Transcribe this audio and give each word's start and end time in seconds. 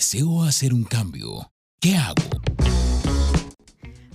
Deseo 0.00 0.44
hacer 0.44 0.72
un 0.72 0.84
cambio. 0.84 1.52
¿Qué 1.78 1.94
hago? 1.94 2.14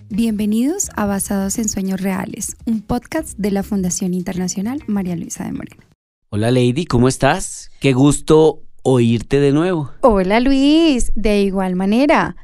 Bienvenidos 0.10 0.90
a 0.96 1.06
Basados 1.06 1.60
en 1.60 1.70
Sueños 1.70 2.02
Reales, 2.02 2.58
un 2.66 2.82
podcast 2.82 3.38
de 3.38 3.52
la 3.52 3.62
Fundación 3.62 4.16
Internacional 4.16 4.82
María 4.88 5.16
Luisa 5.16 5.44
de 5.44 5.52
Moreno. 5.52 5.84
Hola 6.30 6.50
Lady, 6.50 6.86
¿cómo 6.86 7.08
estás? 7.08 7.70
Qué 7.80 7.94
gusto 7.94 8.64
oírte 8.82 9.40
de 9.40 9.52
nuevo. 9.52 9.92
Hola 10.02 10.40
Luis, 10.40 11.12
de 11.14 11.44
igual 11.44 11.76
manera. 11.76 12.36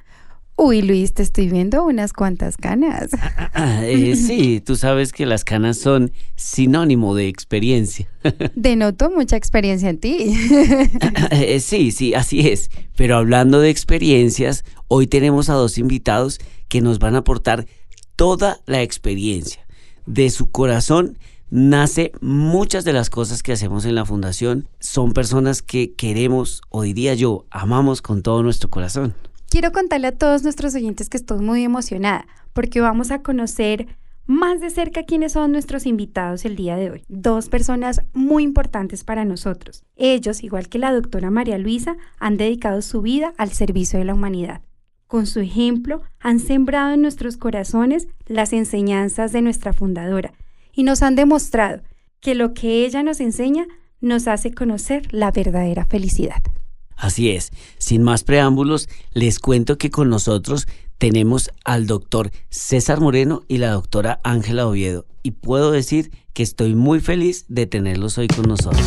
Uy, 0.63 0.83
Luis, 0.83 1.15
te 1.15 1.23
estoy 1.23 1.49
viendo 1.49 1.83
unas 1.83 2.13
cuantas 2.13 2.55
canas. 2.55 3.09
Ah, 3.55 3.83
eh, 3.83 4.15
sí, 4.27 4.61
tú 4.63 4.75
sabes 4.75 5.11
que 5.11 5.25
las 5.25 5.43
canas 5.43 5.79
son 5.79 6.11
sinónimo 6.35 7.15
de 7.15 7.27
experiencia. 7.27 8.07
Denoto 8.55 9.09
mucha 9.09 9.37
experiencia 9.37 9.89
en 9.89 9.97
ti. 9.97 10.37
Eh, 11.31 11.59
sí, 11.61 11.91
sí, 11.91 12.13
así 12.13 12.47
es. 12.47 12.69
Pero 12.95 13.17
hablando 13.17 13.59
de 13.59 13.71
experiencias, 13.71 14.63
hoy 14.87 15.07
tenemos 15.07 15.49
a 15.49 15.53
dos 15.53 15.79
invitados 15.79 16.39
que 16.67 16.81
nos 16.81 16.99
van 16.99 17.15
a 17.15 17.19
aportar 17.19 17.65
toda 18.15 18.59
la 18.67 18.83
experiencia. 18.83 19.65
De 20.05 20.29
su 20.29 20.51
corazón 20.51 21.17
nace 21.49 22.11
muchas 22.21 22.83
de 22.83 22.93
las 22.93 23.09
cosas 23.09 23.41
que 23.41 23.53
hacemos 23.53 23.85
en 23.85 23.95
la 23.95 24.05
fundación. 24.05 24.67
Son 24.79 25.13
personas 25.13 25.63
que 25.63 25.93
queremos, 25.93 26.61
o 26.69 26.83
diría 26.83 27.15
yo, 27.15 27.45
amamos 27.49 28.03
con 28.03 28.21
todo 28.21 28.43
nuestro 28.43 28.69
corazón. 28.69 29.15
Quiero 29.51 29.73
contarle 29.73 30.07
a 30.07 30.17
todos 30.17 30.43
nuestros 30.43 30.75
oyentes 30.75 31.09
que 31.09 31.17
estoy 31.17 31.41
muy 31.41 31.65
emocionada 31.65 32.25
porque 32.53 32.79
vamos 32.79 33.11
a 33.11 33.21
conocer 33.21 33.97
más 34.25 34.61
de 34.61 34.69
cerca 34.69 35.03
quiénes 35.03 35.33
son 35.33 35.51
nuestros 35.51 35.85
invitados 35.85 36.45
el 36.45 36.55
día 36.55 36.77
de 36.77 36.89
hoy. 36.89 37.03
Dos 37.09 37.49
personas 37.49 38.01
muy 38.13 38.43
importantes 38.43 39.03
para 39.03 39.25
nosotros. 39.25 39.83
Ellos, 39.97 40.41
igual 40.41 40.69
que 40.69 40.79
la 40.79 40.93
doctora 40.93 41.31
María 41.31 41.57
Luisa, 41.57 41.97
han 42.17 42.37
dedicado 42.37 42.81
su 42.81 43.01
vida 43.01 43.33
al 43.37 43.51
servicio 43.51 43.99
de 43.99 44.05
la 44.05 44.13
humanidad. 44.13 44.61
Con 45.05 45.27
su 45.27 45.41
ejemplo, 45.41 46.01
han 46.21 46.39
sembrado 46.39 46.93
en 46.93 47.01
nuestros 47.01 47.35
corazones 47.35 48.07
las 48.27 48.53
enseñanzas 48.53 49.33
de 49.33 49.41
nuestra 49.41 49.73
fundadora 49.73 50.31
y 50.71 50.83
nos 50.83 51.01
han 51.01 51.17
demostrado 51.17 51.81
que 52.21 52.35
lo 52.35 52.53
que 52.53 52.85
ella 52.85 53.03
nos 53.03 53.19
enseña 53.19 53.67
nos 53.99 54.29
hace 54.29 54.53
conocer 54.53 55.13
la 55.13 55.29
verdadera 55.31 55.83
felicidad. 55.83 56.41
Así 57.01 57.31
es, 57.31 57.51
sin 57.79 58.03
más 58.03 58.23
preámbulos, 58.23 58.87
les 59.13 59.39
cuento 59.39 59.79
que 59.79 59.89
con 59.89 60.07
nosotros 60.09 60.67
tenemos 60.99 61.49
al 61.65 61.87
doctor 61.87 62.29
César 62.51 62.99
Moreno 62.99 63.41
y 63.47 63.57
la 63.57 63.71
doctora 63.71 64.19
Ángela 64.23 64.67
Oviedo. 64.67 65.07
Y 65.23 65.31
puedo 65.31 65.71
decir 65.71 66.11
que 66.33 66.43
estoy 66.43 66.75
muy 66.75 66.99
feliz 66.99 67.45
de 67.47 67.65
tenerlos 67.65 68.19
hoy 68.19 68.27
con 68.27 68.47
nosotros. 68.47 68.85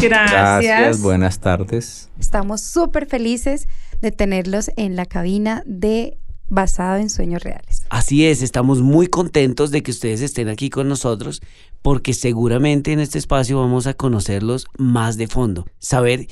Gracias. 0.00 0.32
Gracias, 0.32 1.02
buenas 1.02 1.40
tardes. 1.40 2.08
Estamos 2.18 2.62
súper 2.62 3.04
felices 3.04 3.68
de 4.00 4.12
tenerlos 4.12 4.70
en 4.78 4.96
la 4.96 5.04
cabina 5.04 5.62
de 5.66 6.16
Basado 6.48 6.96
en 6.96 7.10
Sueños 7.10 7.42
Reales. 7.42 7.84
Así 7.90 8.24
es, 8.24 8.40
estamos 8.40 8.80
muy 8.80 9.08
contentos 9.08 9.70
de 9.70 9.82
que 9.82 9.90
ustedes 9.90 10.22
estén 10.22 10.48
aquí 10.48 10.70
con 10.70 10.88
nosotros 10.88 11.42
porque 11.82 12.14
seguramente 12.14 12.92
en 12.92 13.00
este 13.00 13.18
espacio 13.18 13.60
vamos 13.60 13.86
a 13.86 13.92
conocerlos 13.92 14.68
más 14.78 15.18
de 15.18 15.26
fondo, 15.26 15.66
saber 15.78 16.28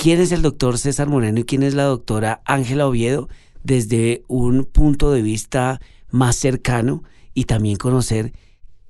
quién 0.00 0.18
es 0.18 0.32
el 0.32 0.40
doctor 0.40 0.78
César 0.78 1.08
Moreno 1.08 1.40
y 1.40 1.44
quién 1.44 1.62
es 1.62 1.74
la 1.74 1.82
doctora 1.82 2.40
Ángela 2.46 2.86
Oviedo 2.86 3.28
desde 3.62 4.22
un 4.28 4.64
punto 4.64 5.12
de 5.12 5.20
vista 5.20 5.78
más 6.10 6.36
cercano 6.36 7.04
y 7.34 7.44
también 7.44 7.76
conocer 7.76 8.32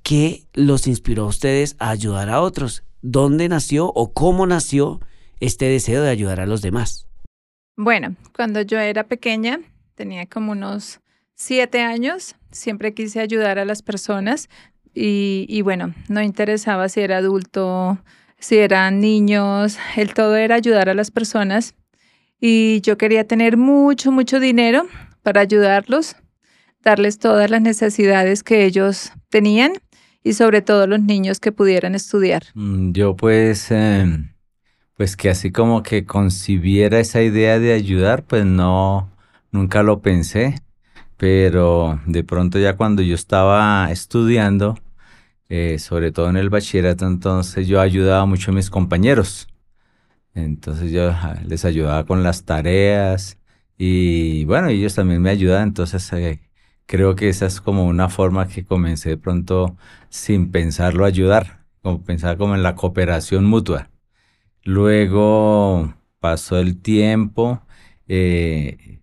qué 0.03 0.45
los 0.53 0.87
inspiró 0.87 1.23
a 1.23 1.27
ustedes 1.27 1.75
a 1.79 1.89
ayudar 1.89 2.29
a 2.29 2.39
otros, 2.41 2.83
dónde 3.01 3.49
nació 3.49 3.87
o 3.87 4.13
cómo 4.13 4.47
nació 4.47 5.01
este 5.41 5.65
deseo 5.65 6.01
de 6.01 6.09
ayudar 6.09 6.39
a 6.39 6.45
los 6.45 6.61
demás. 6.61 7.07
Bueno, 7.75 8.15
cuando 8.33 8.61
yo 8.61 8.79
era 8.79 9.03
pequeña, 9.03 9.59
tenía 9.95 10.27
como 10.27 10.53
unos 10.53 11.01
siete 11.35 11.81
años, 11.81 12.35
siempre 12.51 12.93
quise 12.93 13.19
ayudar 13.19 13.59
a 13.59 13.65
las 13.65 13.81
personas 13.81 14.47
y, 14.93 15.45
y 15.49 15.61
bueno, 15.61 15.93
no 16.07 16.21
interesaba 16.21 16.87
si 16.87 17.01
era 17.01 17.17
adulto, 17.17 17.99
si 18.41 18.57
eran 18.57 18.99
niños, 18.99 19.77
el 19.95 20.13
todo 20.13 20.35
era 20.35 20.55
ayudar 20.55 20.89
a 20.89 20.93
las 20.93 21.11
personas 21.11 21.75
y 22.39 22.81
yo 22.81 22.97
quería 22.97 23.25
tener 23.25 23.55
mucho, 23.55 24.11
mucho 24.11 24.39
dinero 24.39 24.87
para 25.21 25.41
ayudarlos, 25.41 26.15
darles 26.83 27.19
todas 27.19 27.49
las 27.51 27.61
necesidades 27.61 28.43
que 28.43 28.65
ellos 28.65 29.13
tenían 29.29 29.73
y 30.23 30.33
sobre 30.33 30.63
todo 30.63 30.87
los 30.87 31.01
niños 31.01 31.39
que 31.39 31.51
pudieran 31.51 31.93
estudiar. 31.93 32.43
Mm, 32.55 32.91
yo 32.93 33.15
pues, 33.15 33.69
em, 33.69 34.33
pues 34.97 35.15
que 35.15 35.29
así 35.29 35.51
como 35.51 35.83
que 35.83 36.05
concibiera 36.05 36.99
esa 36.99 37.21
idea 37.21 37.59
de 37.59 37.73
ayudar, 37.73 38.23
pues 38.23 38.43
no, 38.43 39.11
nunca 39.51 39.83
lo 39.83 40.01
pensé, 40.01 40.55
pero 41.17 42.01
de 42.07 42.23
pronto 42.23 42.57
ya 42.57 42.75
cuando 42.75 43.03
yo 43.03 43.13
estaba 43.13 43.91
estudiando, 43.91 44.79
eh, 45.53 45.79
sobre 45.79 46.13
todo 46.13 46.29
en 46.29 46.37
el 46.37 46.49
bachillerato, 46.49 47.05
entonces 47.05 47.67
yo 47.67 47.81
ayudaba 47.81 48.25
mucho 48.25 48.51
a 48.51 48.53
mis 48.53 48.69
compañeros. 48.69 49.49
Entonces 50.33 50.93
yo 50.93 51.11
les 51.45 51.65
ayudaba 51.65 52.05
con 52.05 52.23
las 52.23 52.45
tareas 52.45 53.37
y 53.77 54.45
bueno, 54.45 54.69
ellos 54.69 54.95
también 54.95 55.21
me 55.21 55.29
ayudaban, 55.29 55.67
entonces 55.67 56.13
eh, 56.13 56.39
creo 56.85 57.15
que 57.17 57.27
esa 57.27 57.47
es 57.47 57.59
como 57.59 57.85
una 57.85 58.07
forma 58.07 58.47
que 58.47 58.63
comencé 58.65 59.09
de 59.09 59.17
pronto 59.17 59.75
sin 60.09 60.51
pensarlo 60.51 61.03
a 61.03 61.09
ayudar, 61.09 61.65
como 61.81 62.01
pensar 62.01 62.37
como 62.37 62.55
en 62.55 62.63
la 62.63 62.75
cooperación 62.75 63.43
mutua. 63.45 63.89
Luego 64.63 65.93
pasó 66.19 66.59
el 66.59 66.81
tiempo, 66.81 67.61
eh, 68.07 69.01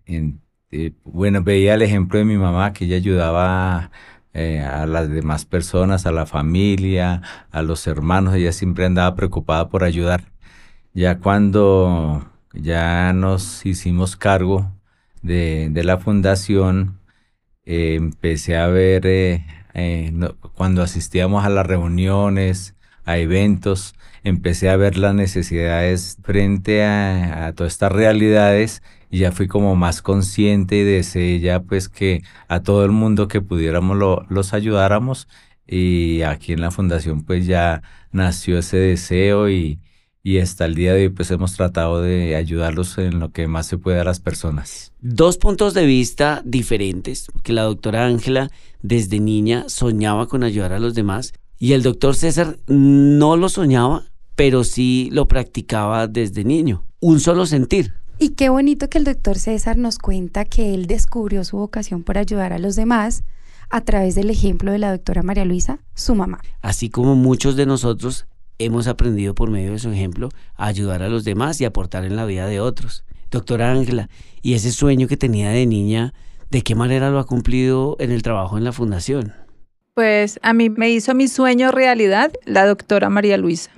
bueno, 1.03 1.43
veía 1.43 1.75
el 1.75 1.83
ejemplo 1.83 2.17
de 2.17 2.25
mi 2.25 2.37
mamá 2.37 2.73
que 2.73 2.85
ella 2.85 2.95
ayudaba 2.97 3.91
eh, 4.39 4.61
a 4.61 4.85
las 4.85 5.09
demás 5.09 5.43
personas, 5.43 6.05
a 6.05 6.13
la 6.13 6.25
familia, 6.25 7.21
a 7.51 7.61
los 7.61 7.85
hermanos, 7.87 8.35
ella 8.35 8.53
siempre 8.53 8.85
andaba 8.85 9.13
preocupada 9.13 9.67
por 9.67 9.83
ayudar. 9.83 10.31
Ya 10.93 11.19
cuando 11.19 12.25
ya 12.53 13.11
nos 13.11 13.65
hicimos 13.65 14.15
cargo 14.15 14.71
de, 15.21 15.69
la 15.83 15.97
fundación, 15.97 16.99
eh, 17.65 17.95
empecé 17.95 18.55
a 18.55 18.67
ver 18.67 19.01
eh, 19.05 19.43
cuando 20.55 20.83
asistíamos 20.83 21.43
a 21.43 21.49
las 21.49 21.67
reuniones, 21.67 22.75
a 23.03 23.17
eventos, 23.17 23.93
empecé 24.23 24.69
a 24.69 24.77
ver 24.77 24.97
las 24.97 25.15
necesidades 25.15 26.17
frente 26.23 26.85
a, 26.85 27.47
a 27.47 27.53
todas 27.53 27.73
estas 27.73 27.91
realidades 27.91 28.81
y 29.09 29.19
ya 29.19 29.31
fui 29.31 29.47
como 29.47 29.75
más 29.75 30.01
consciente 30.01 30.77
y 30.77 30.83
deseé 30.83 31.39
ya 31.39 31.61
pues 31.61 31.89
que 31.89 32.21
a 32.47 32.61
todo 32.61 32.85
el 32.85 32.91
mundo 32.91 33.27
que 33.27 33.41
pudiéramos 33.41 33.97
los 34.29 34.53
ayudáramos 34.53 35.27
y 35.67 36.21
aquí 36.23 36.53
en 36.53 36.61
la 36.61 36.71
fundación 36.71 37.23
pues 37.23 37.45
ya 37.45 37.81
nació 38.11 38.59
ese 38.59 38.77
deseo 38.77 39.49
y, 39.49 39.79
y 40.23 40.39
hasta 40.39 40.65
el 40.65 40.75
día 40.75 40.93
de 40.93 41.03
hoy 41.03 41.09
pues 41.09 41.31
hemos 41.31 41.53
tratado 41.53 42.01
de 42.01 42.35
ayudarlos 42.35 42.97
en 42.97 43.19
lo 43.19 43.31
que 43.31 43.47
más 43.47 43.67
se 43.67 43.77
puede 43.77 43.99
a 43.99 44.03
las 44.03 44.19
personas. 44.19 44.93
Dos 44.99 45.37
puntos 45.37 45.73
de 45.73 45.85
vista 45.85 46.41
diferentes, 46.45 47.27
que 47.43 47.53
la 47.53 47.63
doctora 47.63 48.05
Ángela 48.05 48.49
desde 48.81 49.19
niña 49.19 49.65
soñaba 49.67 50.27
con 50.27 50.43
ayudar 50.43 50.73
a 50.73 50.79
los 50.79 50.93
demás 50.95 51.33
y 51.57 51.73
el 51.73 51.83
doctor 51.83 52.15
César 52.15 52.57
no 52.67 53.37
lo 53.37 53.49
soñaba, 53.49 54.05
pero 54.35 54.63
sí 54.63 55.09
lo 55.11 55.27
practicaba 55.27 56.07
desde 56.07 56.43
niño. 56.43 56.85
Un 57.01 57.19
solo 57.19 57.45
sentir, 57.45 57.93
y 58.19 58.29
qué 58.29 58.49
bonito 58.49 58.89
que 58.89 58.97
el 58.97 59.05
doctor 59.05 59.39
César 59.39 59.77
nos 59.77 59.97
cuenta 59.97 60.45
que 60.45 60.73
él 60.73 60.85
descubrió 60.87 61.43
su 61.43 61.57
vocación 61.57 62.03
por 62.03 62.17
ayudar 62.17 62.53
a 62.53 62.59
los 62.59 62.75
demás 62.75 63.23
a 63.69 63.81
través 63.81 64.15
del 64.15 64.29
ejemplo 64.29 64.71
de 64.71 64.79
la 64.79 64.91
doctora 64.91 65.23
María 65.23 65.45
Luisa, 65.45 65.79
su 65.95 66.15
mamá. 66.15 66.41
Así 66.61 66.89
como 66.89 67.15
muchos 67.15 67.55
de 67.55 67.65
nosotros 67.65 68.27
hemos 68.57 68.87
aprendido 68.87 69.33
por 69.33 69.49
medio 69.49 69.71
de 69.71 69.79
su 69.79 69.89
ejemplo 69.89 70.29
a 70.55 70.65
ayudar 70.65 71.01
a 71.01 71.09
los 71.09 71.23
demás 71.23 71.61
y 71.61 71.65
aportar 71.65 72.03
en 72.03 72.15
la 72.15 72.25
vida 72.25 72.45
de 72.47 72.59
otros. 72.59 73.05
Doctora 73.31 73.71
Ángela, 73.71 74.09
¿y 74.41 74.53
ese 74.53 74.71
sueño 74.71 75.07
que 75.07 75.17
tenía 75.17 75.49
de 75.51 75.65
niña, 75.65 76.13
de 76.49 76.61
qué 76.61 76.75
manera 76.75 77.09
lo 77.11 77.19
ha 77.19 77.25
cumplido 77.25 77.95
en 77.99 78.11
el 78.11 78.21
trabajo 78.21 78.57
en 78.57 78.63
la 78.65 78.73
fundación? 78.73 79.33
Pues 79.93 80.39
a 80.41 80.53
mí 80.53 80.69
me 80.69 80.89
hizo 80.89 81.13
mi 81.13 81.27
sueño 81.27 81.71
realidad 81.71 82.31
la 82.45 82.65
doctora 82.65 83.09
María 83.09 83.37
Luisa. 83.37 83.71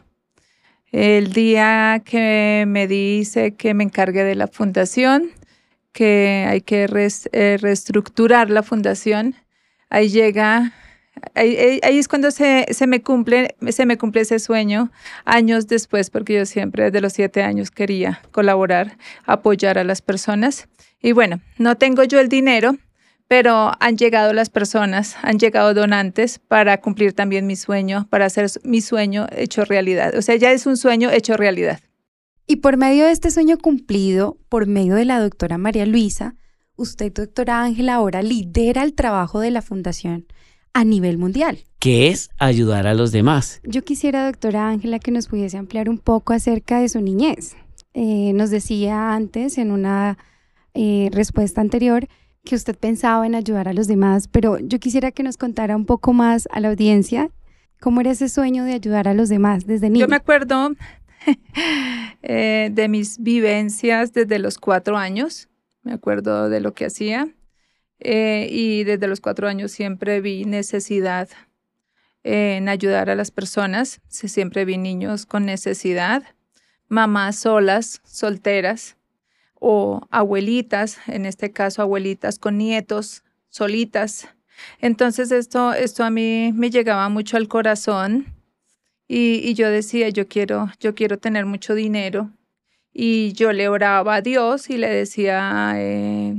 El 0.91 1.31
día 1.31 2.01
que 2.03 2.65
me 2.67 2.85
dice 2.87 3.55
que 3.55 3.73
me 3.73 3.83
encargue 3.83 4.25
de 4.25 4.35
la 4.35 4.47
fundación, 4.47 5.31
que 5.93 6.45
hay 6.47 6.61
que 6.61 6.87
eh, 7.31 7.57
reestructurar 7.61 8.49
la 8.49 8.61
fundación, 8.61 9.35
ahí 9.89 10.09
llega, 10.09 10.73
ahí, 11.33 11.79
es 11.81 12.09
cuando 12.09 12.29
se, 12.31 12.65
me 12.87 13.01
cumple, 13.01 13.55
se 13.69 13.85
me 13.85 13.97
cumple 13.97 14.21
ese 14.21 14.39
sueño, 14.39 14.91
años 15.23 15.67
después, 15.67 16.09
porque 16.09 16.33
yo 16.33 16.45
siempre 16.45 16.85
desde 16.85 16.99
los 16.99 17.13
siete 17.13 17.41
años 17.41 17.71
quería 17.71 18.21
colaborar, 18.31 18.97
apoyar 19.25 19.77
a 19.77 19.85
las 19.85 20.01
personas. 20.01 20.67
Y 21.01 21.13
bueno, 21.13 21.39
no 21.57 21.77
tengo 21.77 22.03
yo 22.03 22.19
el 22.19 22.27
dinero, 22.27 22.75
pero 23.31 23.71
han 23.79 23.95
llegado 23.95 24.33
las 24.33 24.49
personas, 24.49 25.15
han 25.21 25.39
llegado 25.39 25.73
donantes 25.73 26.37
para 26.37 26.81
cumplir 26.81 27.13
también 27.13 27.47
mi 27.47 27.55
sueño, 27.55 28.05
para 28.09 28.25
hacer 28.25 28.51
mi 28.65 28.81
sueño 28.81 29.25
hecho 29.33 29.63
realidad. 29.63 30.17
O 30.17 30.21
sea, 30.21 30.35
ya 30.35 30.51
es 30.51 30.65
un 30.65 30.75
sueño 30.75 31.09
hecho 31.09 31.37
realidad. 31.37 31.79
Y 32.45 32.57
por 32.57 32.75
medio 32.75 33.05
de 33.05 33.11
este 33.11 33.31
sueño 33.31 33.57
cumplido, 33.57 34.37
por 34.49 34.67
medio 34.67 34.95
de 34.95 35.05
la 35.05 35.21
doctora 35.21 35.57
María 35.57 35.85
Luisa, 35.85 36.35
usted, 36.75 37.13
doctora 37.13 37.63
Ángela, 37.63 37.93
ahora 37.93 38.21
lidera 38.21 38.83
el 38.83 38.95
trabajo 38.95 39.39
de 39.39 39.51
la 39.51 39.61
fundación 39.61 40.25
a 40.73 40.83
nivel 40.83 41.17
mundial. 41.17 41.59
¿Qué 41.79 42.09
es 42.09 42.31
ayudar 42.37 42.85
a 42.85 42.93
los 42.93 43.13
demás? 43.13 43.61
Yo 43.63 43.85
quisiera, 43.85 44.25
doctora 44.25 44.67
Ángela, 44.67 44.99
que 44.99 45.11
nos 45.11 45.29
pudiese 45.29 45.57
ampliar 45.57 45.87
un 45.87 45.99
poco 45.99 46.33
acerca 46.33 46.81
de 46.81 46.89
su 46.89 46.99
niñez. 46.99 47.55
Eh, 47.93 48.33
nos 48.33 48.49
decía 48.49 49.13
antes, 49.13 49.57
en 49.57 49.71
una 49.71 50.17
eh, 50.73 51.07
respuesta 51.13 51.61
anterior, 51.61 52.09
que 52.43 52.55
usted 52.55 52.75
pensaba 52.77 53.25
en 53.25 53.35
ayudar 53.35 53.67
a 53.67 53.73
los 53.73 53.87
demás, 53.87 54.27
pero 54.27 54.57
yo 54.59 54.79
quisiera 54.79 55.11
que 55.11 55.23
nos 55.23 55.37
contara 55.37 55.75
un 55.75 55.85
poco 55.85 56.13
más 56.13 56.47
a 56.51 56.59
la 56.59 56.69
audiencia 56.69 57.29
cómo 57.79 58.01
era 58.01 58.11
ese 58.11 58.29
sueño 58.29 58.63
de 58.63 58.73
ayudar 58.73 59.07
a 59.07 59.13
los 59.13 59.29
demás 59.29 59.65
desde 59.65 59.89
niño. 59.89 60.05
Yo 60.05 60.09
me 60.09 60.15
acuerdo 60.15 60.75
eh, 62.21 62.69
de 62.71 62.87
mis 62.87 63.21
vivencias 63.21 64.13
desde 64.13 64.39
los 64.39 64.57
cuatro 64.57 64.97
años, 64.97 65.49
me 65.83 65.93
acuerdo 65.93 66.49
de 66.49 66.61
lo 66.61 66.73
que 66.73 66.85
hacía 66.85 67.29
eh, 67.99 68.47
y 68.49 68.83
desde 68.83 69.07
los 69.07 69.19
cuatro 69.19 69.47
años 69.47 69.71
siempre 69.71 70.21
vi 70.21 70.45
necesidad 70.45 71.29
en 72.23 72.69
ayudar 72.69 73.09
a 73.09 73.15
las 73.15 73.31
personas, 73.31 73.99
siempre 74.07 74.63
vi 74.63 74.77
niños 74.77 75.25
con 75.25 75.45
necesidad, 75.45 76.23
mamás 76.87 77.37
solas, 77.37 78.01
solteras 78.03 78.95
o 79.63 80.01
abuelitas, 80.09 80.97
en 81.05 81.27
este 81.27 81.51
caso 81.51 81.83
abuelitas 81.83 82.39
con 82.39 82.57
nietos, 82.57 83.23
solitas. 83.49 84.27
Entonces 84.79 85.31
esto, 85.31 85.73
esto 85.73 86.03
a 86.03 86.09
mí 86.09 86.51
me 86.55 86.71
llegaba 86.71 87.07
mucho 87.09 87.37
al 87.37 87.47
corazón 87.47 88.25
y, 89.07 89.53
yo 89.53 89.69
decía, 89.69 90.09
yo 90.09 90.27
quiero, 90.27 90.71
yo 90.79 90.95
quiero 90.95 91.19
tener 91.19 91.45
mucho 91.45 91.75
dinero. 91.75 92.31
Y 92.91 93.33
yo 93.33 93.51
le 93.51 93.67
oraba 93.67 94.15
a 94.15 94.21
Dios 94.21 94.69
y 94.69 94.77
le 94.77 94.89
decía, 94.89 95.73
eh, 95.75 96.33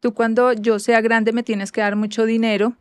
tú 0.00 0.14
cuando 0.14 0.52
yo 0.54 0.78
sea 0.78 1.00
grande 1.02 1.32
me 1.32 1.42
tienes 1.42 1.72
que 1.72 1.82
dar 1.82 1.94
mucho 1.94 2.24
dinero 2.24 2.74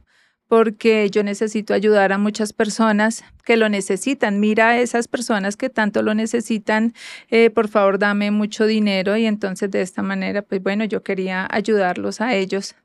porque 0.53 1.09
yo 1.09 1.23
necesito 1.23 1.73
ayudar 1.73 2.11
a 2.11 2.19
muchas 2.19 2.53
personas 2.53 3.23
que 3.43 3.57
lo 3.57 3.69
necesitan. 3.69 4.39
Mira 4.39 4.69
a 4.69 4.79
esas 4.79 5.07
personas 5.07 5.57
que 5.57 5.67
tanto 5.67 6.03
lo 6.03 6.13
necesitan, 6.13 6.93
eh, 7.31 7.49
por 7.49 7.69
favor 7.69 7.97
dame 7.97 8.29
mucho 8.29 8.67
dinero 8.67 9.17
y 9.17 9.25
entonces 9.25 9.71
de 9.71 9.81
esta 9.81 10.03
manera, 10.03 10.43
pues 10.43 10.61
bueno, 10.61 10.85
yo 10.85 11.01
quería 11.01 11.47
ayudarlos 11.49 12.21
a 12.21 12.35
ellos. 12.35 12.75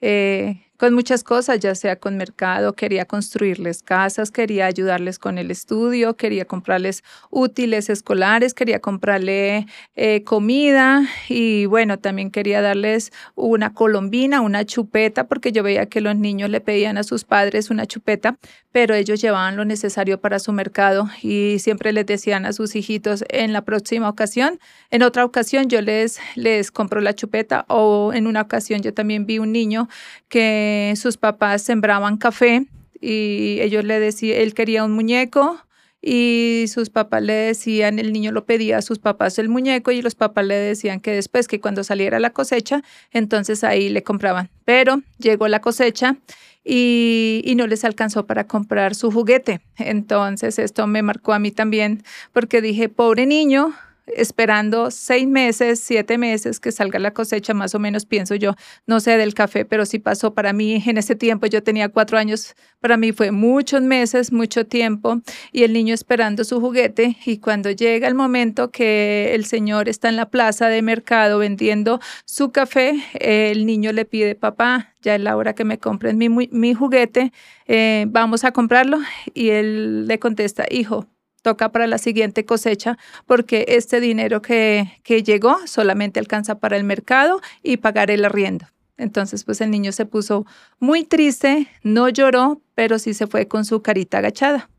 Eh, 0.00 0.62
con 0.78 0.94
muchas 0.94 1.22
cosas, 1.22 1.60
ya 1.60 1.74
sea 1.74 1.96
con 1.96 2.16
mercado, 2.16 2.72
quería 2.72 3.04
construirles 3.04 3.82
casas, 3.82 4.30
quería 4.30 4.66
ayudarles 4.66 5.18
con 5.18 5.38
el 5.38 5.50
estudio, 5.50 6.16
quería 6.16 6.44
comprarles 6.44 7.04
útiles 7.30 7.88
escolares, 7.88 8.52
quería 8.52 8.80
comprarle 8.80 9.66
eh, 9.94 10.24
comida 10.24 11.04
y 11.28 11.66
bueno, 11.66 11.98
también 11.98 12.30
quería 12.30 12.62
darles 12.62 13.12
una 13.34 13.74
colombina, 13.74 14.40
una 14.40 14.64
chupeta, 14.64 15.28
porque 15.28 15.52
yo 15.52 15.62
veía 15.62 15.86
que 15.86 16.00
los 16.00 16.16
niños 16.16 16.50
le 16.50 16.60
pedían 16.60 16.98
a 16.98 17.04
sus 17.04 17.24
padres 17.24 17.70
una 17.70 17.86
chupeta, 17.86 18.38
pero 18.72 18.94
ellos 18.94 19.20
llevaban 19.20 19.56
lo 19.56 19.64
necesario 19.64 20.20
para 20.20 20.38
su 20.38 20.52
mercado 20.52 21.08
y 21.22 21.58
siempre 21.60 21.92
les 21.92 22.06
decían 22.06 22.46
a 22.46 22.52
sus 22.52 22.74
hijitos 22.74 23.24
en 23.28 23.52
la 23.52 23.62
próxima 23.62 24.08
ocasión, 24.08 24.58
en 24.90 25.02
otra 25.02 25.24
ocasión 25.24 25.68
yo 25.68 25.80
les, 25.80 26.18
les 26.34 26.70
compro 26.70 27.00
la 27.00 27.14
chupeta 27.14 27.66
o 27.68 28.12
en 28.14 28.26
una 28.26 28.40
ocasión 28.40 28.82
yo 28.82 28.92
también 28.94 29.26
vi 29.26 29.38
un 29.38 29.52
niño 29.52 29.88
que 30.28 30.61
sus 30.96 31.16
papás 31.16 31.62
sembraban 31.62 32.16
café 32.16 32.66
y 33.00 33.58
ellos 33.60 33.84
le 33.84 33.98
decían, 34.00 34.40
él 34.40 34.54
quería 34.54 34.84
un 34.84 34.92
muñeco 34.92 35.58
y 36.00 36.64
sus 36.66 36.90
papás 36.90 37.22
le 37.22 37.32
decían, 37.32 38.00
el 38.00 38.12
niño 38.12 38.32
lo 38.32 38.44
pedía 38.44 38.78
a 38.78 38.82
sus 38.82 38.98
papás 38.98 39.38
el 39.38 39.48
muñeco 39.48 39.92
y 39.92 40.02
los 40.02 40.16
papás 40.16 40.44
le 40.44 40.56
decían 40.56 41.00
que 41.00 41.12
después, 41.12 41.46
que 41.46 41.60
cuando 41.60 41.84
saliera 41.84 42.18
la 42.18 42.30
cosecha, 42.30 42.82
entonces 43.12 43.62
ahí 43.62 43.88
le 43.88 44.02
compraban. 44.02 44.50
Pero 44.64 45.02
llegó 45.18 45.46
la 45.46 45.60
cosecha 45.60 46.16
y, 46.64 47.42
y, 47.44 47.54
no 47.54 47.68
les 47.68 47.84
alcanzó 47.84 48.26
para 48.26 48.46
comprar 48.48 48.96
su 48.96 49.12
juguete. 49.12 49.60
Entonces 49.78 50.58
esto 50.58 50.86
me 50.88 51.02
marcó 51.02 51.32
a 51.32 51.38
mí 51.38 51.52
también 51.52 52.02
porque 52.32 52.60
dije, 52.60 52.88
pobre 52.88 53.26
niño, 53.26 53.72
esperando 54.06 54.90
seis 54.90 55.26
meses, 55.26 55.80
siete 55.80 56.18
meses 56.18 56.60
que 56.60 56.72
salga 56.72 56.98
la 56.98 57.12
cosecha, 57.12 57.54
más 57.54 57.74
o 57.74 57.78
menos 57.78 58.06
pienso 58.06 58.34
yo, 58.34 58.54
no 58.86 59.00
sé 59.00 59.16
del 59.16 59.34
café, 59.34 59.64
pero 59.64 59.86
sí 59.86 59.98
pasó. 59.98 60.34
Para 60.34 60.52
mí 60.52 60.82
en 60.84 60.98
ese 60.98 61.14
tiempo, 61.14 61.46
yo 61.46 61.62
tenía 61.62 61.88
cuatro 61.88 62.18
años, 62.18 62.54
para 62.80 62.96
mí 62.96 63.12
fue 63.12 63.30
muchos 63.30 63.82
meses, 63.82 64.32
mucho 64.32 64.66
tiempo, 64.66 65.20
y 65.52 65.62
el 65.62 65.72
niño 65.72 65.94
esperando 65.94 66.44
su 66.44 66.60
juguete, 66.60 67.16
y 67.24 67.38
cuando 67.38 67.70
llega 67.70 68.08
el 68.08 68.14
momento 68.14 68.70
que 68.70 69.34
el 69.34 69.44
señor 69.44 69.88
está 69.88 70.08
en 70.08 70.16
la 70.16 70.30
plaza 70.30 70.68
de 70.68 70.82
mercado 70.82 71.38
vendiendo 71.38 72.00
su 72.24 72.50
café, 72.50 73.02
el 73.14 73.66
niño 73.66 73.92
le 73.92 74.04
pide, 74.04 74.34
papá, 74.34 74.92
ya 75.02 75.14
es 75.14 75.20
la 75.20 75.36
hora 75.36 75.54
que 75.54 75.64
me 75.64 75.78
compren 75.78 76.18
mi, 76.18 76.28
mi 76.28 76.74
juguete, 76.74 77.32
eh, 77.66 78.06
vamos 78.08 78.44
a 78.44 78.52
comprarlo, 78.52 78.98
y 79.34 79.50
él 79.50 80.06
le 80.06 80.18
contesta, 80.18 80.64
hijo, 80.70 81.06
toca 81.42 81.70
para 81.70 81.86
la 81.86 81.98
siguiente 81.98 82.44
cosecha 82.44 82.98
porque 83.26 83.66
este 83.68 84.00
dinero 84.00 84.40
que, 84.40 85.00
que 85.02 85.22
llegó 85.22 85.58
solamente 85.66 86.20
alcanza 86.20 86.58
para 86.58 86.76
el 86.76 86.84
mercado 86.84 87.40
y 87.62 87.76
pagar 87.76 88.10
el 88.10 88.24
arriendo. 88.24 88.66
Entonces, 88.96 89.44
pues 89.44 89.60
el 89.60 89.70
niño 89.70 89.92
se 89.92 90.06
puso 90.06 90.46
muy 90.78 91.04
triste, 91.04 91.66
no 91.82 92.08
lloró, 92.08 92.60
pero 92.74 92.98
sí 92.98 93.14
se 93.14 93.26
fue 93.26 93.48
con 93.48 93.64
su 93.64 93.82
carita 93.82 94.18
agachada. 94.18 94.70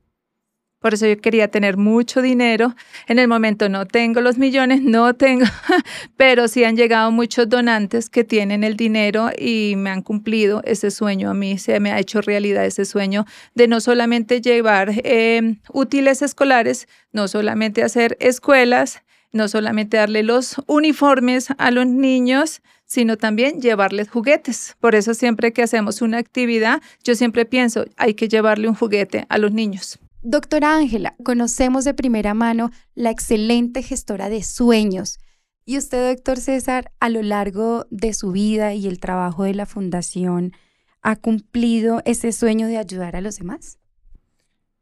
Por 0.84 0.96
eso 0.96 1.08
yo 1.08 1.18
quería 1.18 1.48
tener 1.48 1.78
mucho 1.78 2.22
dinero. 2.22 2.76
En 3.08 3.18
el 3.18 3.30
momento 3.30 3.70
no 3.70 3.86
tengo 3.86 4.20
los 4.20 4.38
millones, 4.38 4.82
no 4.82 5.14
tengo, 5.14 5.46
pero 6.18 6.50
sí 6.50 6.66
han 6.66 6.76
llegado 6.76 7.10
muchos 7.10 7.48
donantes 7.48 8.10
que 8.10 8.26
tienen 8.26 8.66
el 8.66 8.76
dinero 8.76 9.30
y 9.40 9.76
me 9.78 9.92
han 9.92 10.02
cumplido 10.02 10.62
ese 10.66 10.92
sueño. 10.92 11.30
A 11.30 11.34
mí 11.34 11.58
se 11.58 11.80
me 11.80 11.94
ha 11.94 12.00
hecho 12.00 12.20
realidad 12.20 12.66
ese 12.66 12.84
sueño 12.84 13.24
de 13.56 13.70
no 13.70 13.80
solamente 13.80 14.42
llevar 14.42 14.92
em, 15.06 15.62
útiles 15.72 16.22
escolares, 16.22 16.90
no 17.14 17.30
solamente 17.30 17.82
hacer 17.82 18.18
escuelas, 18.20 19.04
no 19.32 19.48
solamente 19.48 19.96
darle 19.96 20.22
los 20.22 20.58
uniformes 20.68 21.48
a 21.58 21.72
los 21.72 21.88
niños, 21.88 22.62
sino 22.84 23.16
también 23.16 23.62
llevarles 23.62 24.10
juguetes. 24.10 24.76
Por 24.82 24.96
eso 24.96 25.14
siempre 25.14 25.54
que 25.54 25.64
hacemos 25.64 26.02
una 26.02 26.18
actividad, 26.18 26.82
yo 27.06 27.16
siempre 27.16 27.46
pienso, 27.46 27.86
hay 27.96 28.16
que 28.16 28.28
llevarle 28.28 28.68
un 28.68 28.76
juguete 28.76 29.26
a 29.30 29.38
los 29.38 29.54
niños. 29.54 29.98
Doctora 30.25 30.78
Ángela, 30.78 31.16
conocemos 31.22 31.84
de 31.84 31.94
primera 31.94 32.34
mano 32.34 32.72
la 32.96 33.12
excelente 33.12 33.84
gestora 33.84 34.30
de 34.30 34.42
sueños. 34.42 35.20
¿Y 35.65 35.77
usted, 35.77 36.15
doctor 36.15 36.39
César, 36.39 36.94
a 37.01 37.10
lo 37.10 37.22
largo 37.22 37.88
de 37.89 38.13
su 38.13 38.32
vida 38.32 38.74
y 38.74 38.88
el 38.88 39.01
trabajo 39.01 39.44
de 39.44 39.53
la 39.53 39.65
fundación, 39.65 40.53
ha 41.01 41.18
cumplido 41.18 42.01
ese 42.06 42.32
sueño 42.32 42.68
de 42.68 42.77
ayudar 42.77 43.18
a 43.18 43.22
los 43.22 43.38
demás? 43.38 43.80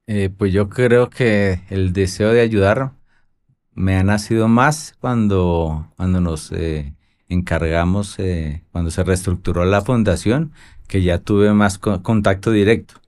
Eh, 0.06 0.30
pues 0.30 0.54
yo 0.54 0.70
creo 0.70 1.10
que 1.10 1.62
el 1.72 1.92
deseo 1.92 2.30
de 2.34 2.42
ayudar 2.42 2.92
me 3.74 3.96
ha 3.96 4.04
nacido 4.04 4.48
más 4.48 4.96
cuando, 5.00 5.92
cuando 5.98 6.22
nos 6.22 6.52
eh, 6.52 6.94
encargamos, 7.30 8.20
eh, 8.20 8.64
cuando 8.72 8.92
se 8.92 9.04
reestructuró 9.04 9.66
la 9.66 9.82
fundación, 9.82 10.52
que 10.88 11.02
ya 11.02 11.18
tuve 11.18 11.52
más 11.54 11.80
contacto 11.80 12.52
directo. 12.52 13.01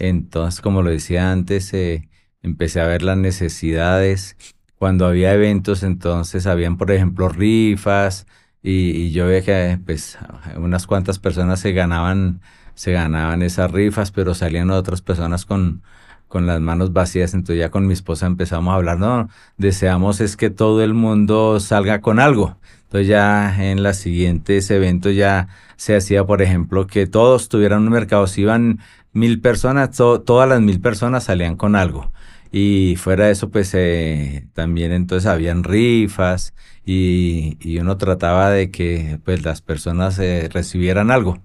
Entonces, 0.00 0.60
como 0.62 0.82
lo 0.82 0.90
decía 0.90 1.30
antes, 1.30 1.72
eh, 1.74 2.08
empecé 2.42 2.80
a 2.80 2.86
ver 2.86 3.02
las 3.02 3.18
necesidades. 3.18 4.36
Cuando 4.76 5.06
había 5.06 5.34
eventos, 5.34 5.82
entonces 5.82 6.46
habían, 6.46 6.78
por 6.78 6.90
ejemplo, 6.90 7.28
rifas 7.28 8.26
y, 8.62 9.10
yo 9.12 9.26
veía 9.26 9.42
que 9.42 9.78
pues, 9.84 10.18
unas 10.56 10.86
cuantas 10.86 11.18
personas 11.18 11.60
se 11.60 11.72
ganaban, 11.72 12.40
se 12.74 12.92
ganaban 12.92 13.42
esas 13.42 13.70
rifas, 13.70 14.10
pero 14.10 14.34
salían 14.34 14.70
otras 14.70 15.02
personas 15.02 15.44
con, 15.44 15.82
con 16.28 16.46
las 16.46 16.60
manos 16.60 16.92
vacías. 16.94 17.34
Entonces 17.34 17.58
ya 17.60 17.70
con 17.70 17.86
mi 17.86 17.92
esposa 17.92 18.26
empezamos 18.26 18.72
a 18.72 18.76
hablar, 18.76 18.98
no, 18.98 19.28
deseamos 19.58 20.20
es 20.20 20.36
que 20.36 20.50
todo 20.50 20.82
el 20.82 20.94
mundo 20.94 21.60
salga 21.60 22.00
con 22.00 22.20
algo. 22.20 22.56
Entonces 22.84 23.08
ya 23.08 23.54
en 23.70 23.82
los 23.82 23.96
siguientes 23.96 24.70
eventos 24.70 25.14
ya 25.14 25.48
se 25.76 25.96
hacía, 25.96 26.24
por 26.24 26.42
ejemplo, 26.42 26.86
que 26.86 27.06
todos 27.06 27.48
tuvieran 27.48 27.82
un 27.82 27.90
mercado. 27.90 28.26
Si 28.26 28.42
iban 28.42 28.80
mil 29.12 29.40
personas, 29.40 29.96
todas 29.96 30.48
las 30.48 30.60
mil 30.60 30.80
personas 30.80 31.24
salían 31.24 31.56
con 31.56 31.76
algo. 31.76 32.12
Y 32.52 32.96
fuera 32.96 33.26
de 33.26 33.32
eso, 33.32 33.50
pues 33.50 33.72
eh, 33.74 34.48
también 34.54 34.92
entonces 34.92 35.26
habían 35.26 35.62
rifas 35.62 36.52
y, 36.84 37.56
y, 37.60 37.78
uno 37.78 37.96
trataba 37.96 38.50
de 38.50 38.70
que 38.72 39.20
pues 39.24 39.44
las 39.44 39.62
personas 39.62 40.18
eh, 40.18 40.48
recibieran 40.52 41.10
algo. 41.12 41.38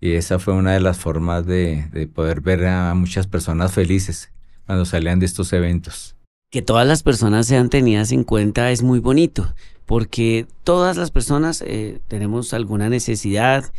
Y 0.00 0.12
esa 0.12 0.38
fue 0.38 0.54
una 0.54 0.72
de 0.72 0.80
las 0.80 0.98
formas 0.98 1.44
de, 1.44 1.88
de 1.92 2.06
poder 2.06 2.40
ver 2.40 2.66
a 2.66 2.94
muchas 2.94 3.26
personas 3.26 3.72
felices 3.72 4.32
cuando 4.64 4.84
salían 4.84 5.18
de 5.18 5.26
estos 5.26 5.52
eventos. 5.52 6.14
Que 6.50 6.62
todas 6.62 6.86
las 6.86 7.02
personas 7.02 7.46
sean 7.46 7.68
tenidas 7.68 8.10
en 8.12 8.24
cuenta 8.24 8.70
es 8.70 8.82
muy 8.82 9.00
bonito, 9.00 9.54
porque 9.84 10.46
todas 10.64 10.96
las 10.96 11.10
personas 11.10 11.62
eh, 11.66 12.00
tenemos 12.08 12.54
alguna 12.54 12.88
necesidad 12.88 13.70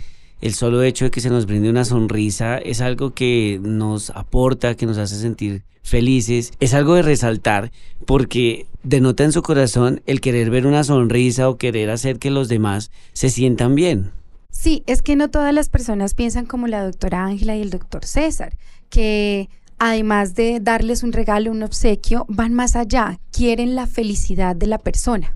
el 0.41 0.53
solo 0.53 0.83
hecho 0.83 1.05
de 1.05 1.11
que 1.11 1.21
se 1.21 1.29
nos 1.29 1.45
brinde 1.45 1.69
una 1.69 1.85
sonrisa 1.85 2.57
es 2.57 2.81
algo 2.81 3.13
que 3.13 3.59
nos 3.61 4.09
aporta, 4.11 4.75
que 4.75 4.85
nos 4.85 4.97
hace 4.97 5.15
sentir 5.15 5.63
felices, 5.83 6.53
es 6.59 6.73
algo 6.73 6.95
de 6.95 7.01
resaltar 7.01 7.71
porque 8.05 8.67
denota 8.83 9.23
en 9.23 9.31
su 9.31 9.41
corazón 9.41 10.01
el 10.05 10.21
querer 10.21 10.49
ver 10.49 10.67
una 10.67 10.83
sonrisa 10.83 11.49
o 11.49 11.57
querer 11.57 11.89
hacer 11.89 12.19
que 12.19 12.29
los 12.29 12.47
demás 12.47 12.91
se 13.13 13.29
sientan 13.29 13.75
bien. 13.75 14.11
Sí, 14.51 14.83
es 14.87 15.01
que 15.01 15.15
no 15.15 15.29
todas 15.29 15.53
las 15.53 15.69
personas 15.69 16.13
piensan 16.13 16.45
como 16.45 16.67
la 16.67 16.83
doctora 16.83 17.25
Ángela 17.25 17.55
y 17.55 17.61
el 17.61 17.69
doctor 17.69 18.05
César, 18.05 18.57
que 18.89 19.49
además 19.77 20.35
de 20.35 20.59
darles 20.59 21.03
un 21.03 21.13
regalo, 21.13 21.51
un 21.51 21.63
obsequio, 21.63 22.25
van 22.29 22.53
más 22.53 22.75
allá, 22.75 23.19
quieren 23.31 23.75
la 23.75 23.87
felicidad 23.87 24.55
de 24.55 24.67
la 24.67 24.77
persona. 24.77 25.35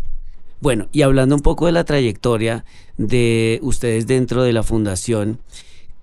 Bueno, 0.63 0.87
y 0.93 1.01
hablando 1.01 1.35
un 1.35 1.41
poco 1.41 1.65
de 1.65 1.73
la 1.73 1.83
trayectoria 1.83 2.63
de 2.95 3.59
ustedes 3.63 4.07
dentro 4.07 4.43
de 4.43 4.53
la 4.53 4.63
fundación, 4.63 5.41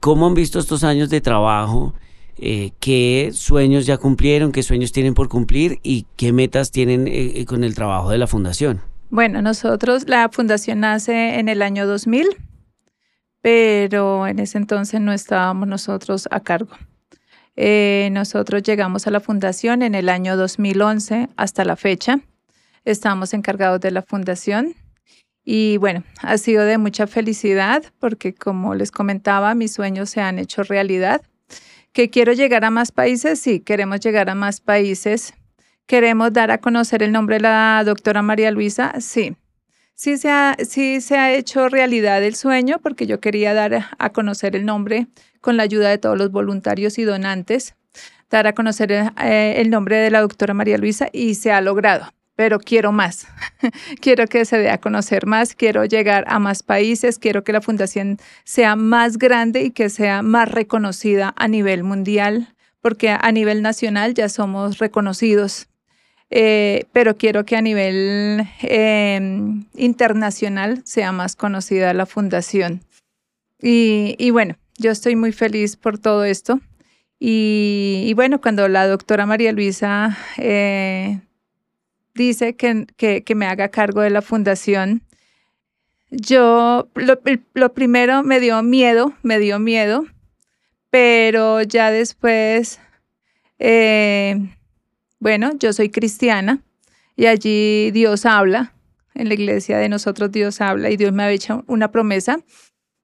¿cómo 0.00 0.26
han 0.26 0.34
visto 0.34 0.58
estos 0.58 0.84
años 0.84 1.08
de 1.08 1.22
trabajo? 1.22 1.94
Eh, 2.36 2.72
¿Qué 2.78 3.30
sueños 3.32 3.86
ya 3.86 3.96
cumplieron? 3.96 4.52
¿Qué 4.52 4.62
sueños 4.62 4.92
tienen 4.92 5.14
por 5.14 5.30
cumplir? 5.30 5.78
¿Y 5.82 6.04
qué 6.14 6.34
metas 6.34 6.72
tienen 6.72 7.08
eh, 7.08 7.42
con 7.46 7.64
el 7.64 7.74
trabajo 7.74 8.10
de 8.10 8.18
la 8.18 8.26
fundación? 8.26 8.82
Bueno, 9.08 9.40
nosotros, 9.40 10.06
la 10.06 10.28
fundación 10.28 10.80
nace 10.80 11.38
en 11.38 11.48
el 11.48 11.62
año 11.62 11.86
2000, 11.86 12.26
pero 13.40 14.26
en 14.26 14.40
ese 14.40 14.58
entonces 14.58 15.00
no 15.00 15.14
estábamos 15.14 15.68
nosotros 15.68 16.28
a 16.30 16.40
cargo. 16.40 16.76
Eh, 17.56 18.10
nosotros 18.12 18.62
llegamos 18.62 19.06
a 19.06 19.10
la 19.10 19.20
fundación 19.20 19.80
en 19.80 19.94
el 19.94 20.10
año 20.10 20.36
2011 20.36 21.30
hasta 21.38 21.64
la 21.64 21.76
fecha. 21.76 22.20
Estamos 22.84 23.34
encargados 23.34 23.80
de 23.80 23.90
la 23.90 24.02
fundación 24.02 24.74
y 25.44 25.78
bueno, 25.78 26.04
ha 26.22 26.38
sido 26.38 26.64
de 26.64 26.78
mucha 26.78 27.06
felicidad 27.06 27.82
porque 27.98 28.34
como 28.34 28.74
les 28.74 28.90
comentaba, 28.90 29.54
mis 29.54 29.72
sueños 29.72 30.10
se 30.10 30.20
han 30.20 30.38
hecho 30.38 30.62
realidad. 30.62 31.22
¿Que 31.92 32.08
quiero 32.08 32.32
llegar 32.32 32.64
a 32.64 32.70
más 32.70 32.92
países? 32.92 33.40
Sí, 33.40 33.60
queremos 33.60 34.00
llegar 34.00 34.30
a 34.30 34.34
más 34.34 34.60
países. 34.60 35.34
¿Queremos 35.86 36.32
dar 36.32 36.52
a 36.52 36.58
conocer 36.58 37.02
el 37.02 37.10
nombre 37.10 37.36
de 37.36 37.42
la 37.42 37.82
doctora 37.84 38.22
María 38.22 38.50
Luisa? 38.52 38.94
Sí. 39.00 39.36
Sí 39.94 40.16
se, 40.16 40.30
ha, 40.30 40.56
sí 40.66 41.00
se 41.00 41.18
ha 41.18 41.32
hecho 41.32 41.68
realidad 41.68 42.22
el 42.22 42.34
sueño 42.34 42.78
porque 42.82 43.06
yo 43.06 43.20
quería 43.20 43.52
dar 43.52 43.88
a 43.98 44.10
conocer 44.10 44.56
el 44.56 44.64
nombre 44.64 45.08
con 45.42 45.56
la 45.58 45.64
ayuda 45.64 45.90
de 45.90 45.98
todos 45.98 46.16
los 46.16 46.30
voluntarios 46.30 46.96
y 46.98 47.02
donantes, 47.02 47.74
dar 48.30 48.46
a 48.46 48.54
conocer 48.54 48.92
eh, 48.92 49.54
el 49.56 49.68
nombre 49.68 49.96
de 49.96 50.10
la 50.10 50.22
doctora 50.22 50.54
María 50.54 50.78
Luisa 50.78 51.08
y 51.12 51.34
se 51.34 51.52
ha 51.52 51.60
logrado 51.60 52.10
pero 52.40 52.58
quiero 52.58 52.90
más. 52.90 53.26
quiero 54.00 54.26
que 54.26 54.46
se 54.46 54.56
dé 54.56 54.70
a 54.70 54.78
conocer 54.78 55.26
más, 55.26 55.54
quiero 55.54 55.84
llegar 55.84 56.24
a 56.26 56.38
más 56.38 56.62
países, 56.62 57.18
quiero 57.18 57.44
que 57.44 57.52
la 57.52 57.60
fundación 57.60 58.16
sea 58.44 58.76
más 58.76 59.18
grande 59.18 59.62
y 59.64 59.72
que 59.72 59.90
sea 59.90 60.22
más 60.22 60.50
reconocida 60.50 61.34
a 61.36 61.48
nivel 61.48 61.84
mundial, 61.84 62.54
porque 62.80 63.10
a 63.10 63.30
nivel 63.30 63.60
nacional 63.60 64.14
ya 64.14 64.30
somos 64.30 64.78
reconocidos, 64.78 65.68
eh, 66.30 66.86
pero 66.94 67.18
quiero 67.18 67.44
que 67.44 67.56
a 67.56 67.60
nivel 67.60 68.48
em, 68.62 69.66
internacional 69.74 70.80
sea 70.86 71.12
más 71.12 71.36
conocida 71.36 71.92
la 71.92 72.06
fundación. 72.06 72.80
Y, 73.60 74.30
bueno, 74.30 74.56
yo 74.78 74.92
estoy 74.92 75.14
muy 75.14 75.32
feliz 75.32 75.76
por 75.76 75.98
todo 75.98 76.24
esto. 76.24 76.58
Y, 77.18 78.14
bueno, 78.16 78.40
cuando 78.40 78.66
la 78.66 78.86
doctora 78.86 79.26
María 79.26 79.52
Luisa 79.52 80.16
eh, 80.38 81.20
dice 82.14 82.56
que, 82.56 82.86
que, 82.96 83.34
me 83.34 83.46
haga 83.46 83.68
cargo 83.68 84.00
de 84.00 84.10
la 84.10 84.22
fundación, 84.22 85.02
yo 86.10 86.88
lo, 86.94 87.72
primero 87.72 88.22
me 88.22 88.40
dio 88.40 88.62
miedo, 88.62 89.14
me 89.22 89.38
dio 89.38 89.58
miedo, 89.58 90.06
pero 90.90 91.62
ya 91.62 91.90
después, 91.90 92.80
eh, 93.58 94.36
bueno, 95.20 95.52
yo 95.58 95.72
soy 95.72 95.90
cristiana 95.90 96.62
y 97.16 97.26
allí 97.26 97.90
Dios 97.92 98.26
habla, 98.26 98.74
en 99.14 99.28
la 99.28 99.34
iglesia 99.34 99.78
de 99.78 99.88
nosotros 99.88 100.32
Dios 100.32 100.60
habla 100.60 100.90
y 100.90 100.96
Dios 100.96 101.12
me 101.12 101.22
ha 101.22 101.30
hecho 101.30 101.64
una 101.66 101.90
promesa 101.90 102.40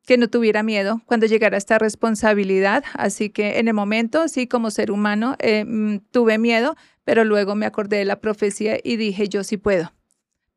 que 0.07 0.17
no 0.17 0.29
tuviera 0.29 0.63
miedo 0.63 1.03
cuando 1.05 1.27
llegara 1.27 1.59
esta 1.59 1.79
responsabilidad. 1.79 2.85
Así 2.95 3.29
que 3.29 3.59
en 3.59 3.69
el 3.69 3.75
momento, 3.75 4.29
sí, 4.29 4.47
como 4.47 4.71
ser 4.71 4.91
humano, 4.91 5.37
eh, 5.41 5.65
mm, 5.67 5.99
tuve 6.13 6.39
miedo, 6.39 6.77
pero 7.05 7.25
luego 7.25 7.55
me 7.55 7.67
acordé 7.67 7.99
de 7.99 8.05
la 8.05 8.21
profecía 8.21 8.79
y 8.83 8.97
dije, 8.97 9.29
yo 9.29 9.45
sí 9.45 9.57
puedo. 9.57 9.93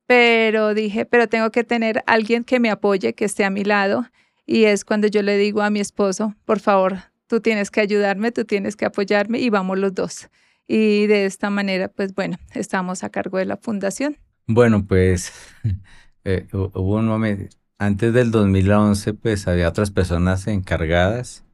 Pero 0.05 0.73
dije, 0.73 1.05
pero 1.05 1.27
tengo 1.27 1.51
que 1.51 1.63
tener 1.63 2.03
alguien 2.07 2.43
que 2.43 2.59
me 2.59 2.69
apoye, 2.69 3.13
que 3.13 3.25
esté 3.25 3.43
a 3.43 3.49
mi 3.49 3.63
lado. 3.63 4.05
Y 4.45 4.65
es 4.65 4.85
cuando 4.85 5.07
yo 5.07 5.21
le 5.21 5.37
digo 5.37 5.61
a 5.61 5.69
mi 5.69 5.79
esposo, 5.79 6.35
por 6.45 6.59
favor, 6.59 6.97
tú 7.27 7.41
tienes 7.41 7.69
que 7.69 7.81
ayudarme, 7.81 8.31
tú 8.31 8.45
tienes 8.45 8.75
que 8.75 8.85
apoyarme 8.85 9.39
y 9.39 9.49
vamos 9.49 9.77
los 9.77 9.93
dos. 9.93 10.29
Y 10.67 11.07
de 11.07 11.25
esta 11.25 11.49
manera, 11.49 11.87
pues 11.87 12.13
bueno, 12.13 12.37
estamos 12.53 13.03
a 13.03 13.09
cargo 13.09 13.39
de 13.39 13.45
la 13.45 13.57
fundación. 13.57 14.17
Bueno, 14.45 14.85
pues 14.87 15.31
eh, 16.23 16.47
hubo 16.53 16.95
un 16.95 17.07
momento, 17.07 17.55
antes 17.79 18.13
del 18.13 18.31
2011, 18.31 19.13
pues 19.15 19.47
había 19.47 19.69
otras 19.69 19.91
personas 19.91 20.47
encargadas. 20.47 21.45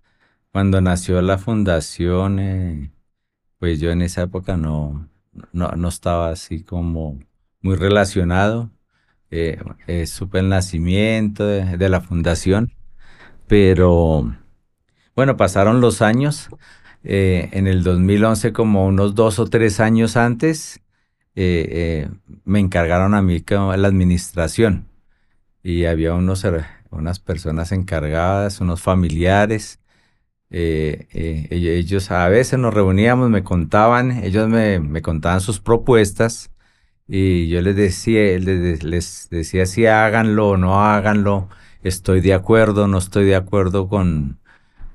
Cuando 0.51 0.81
nació 0.81 1.21
la 1.21 1.37
fundación, 1.37 2.39
eh, 2.39 2.91
pues 3.59 3.79
yo 3.79 3.91
en 3.91 4.01
esa 4.01 4.23
época 4.23 4.57
no, 4.57 5.09
no, 5.53 5.87
estaba 5.87 6.29
así 6.29 6.63
como 6.63 7.19
muy 7.61 7.75
relacionado. 7.75 8.71
Eh, 9.31 9.59
eh, 9.87 10.07
supe 10.07 10.39
el 10.39 10.49
nacimiento 10.49 11.45
de, 11.45 11.89
la 11.89 12.01
fundación, 12.01 12.73
pero 13.47 14.35
bueno, 15.15 15.37
pasaron 15.37 15.81
los 15.81 16.01
años. 16.01 16.49
Eh, 17.03 17.49
en 17.53 17.67
el 17.67 17.83
2011, 17.83 18.53
como 18.53 18.87
unos 18.87 19.15
dos 19.15 19.39
o 19.39 19.47
tres 19.47 19.79
años 19.79 20.17
antes, 20.17 20.81
me 21.35 22.59
encargaron 22.59 23.13
a 23.13 23.21
mí 23.21 23.43
la 23.49 23.87
administración 23.87 24.87
y 25.65 25.85
había 25.85 26.13
unos, 26.13 26.45
unas 26.91 27.19
personas 27.19 27.71
encargadas, 27.71 28.61
unos 28.61 28.81
familiares 28.81 29.79
eh, 30.51 31.07
eh, 31.11 31.47
ellos 31.51 32.11
a 32.11 32.29
veces 32.29 32.59
nos 32.59 32.73
reuníamos, 32.73 33.29
me 33.29 33.43
contaban, 33.43 34.23
ellos 34.23 34.47
me, 34.47 35.01
contaban 35.01 35.41
sus 35.41 35.59
propuestas 35.59 36.51
y 37.07 37.47
yo 37.49 37.61
les 37.61 37.75
decía, 37.75 38.39
les, 38.39 39.29
decía 39.29 39.65
si 39.65 39.85
háganlo 39.87 40.49
o 40.49 40.57
no 40.57 40.81
háganlo, 40.85 41.49
estoy 41.83 42.21
de 42.21 42.33
acuerdo, 42.33 42.87
no 42.87 42.99
estoy 42.99 43.25
de 43.25 43.35
acuerdo 43.35 43.89
con, 43.89 44.39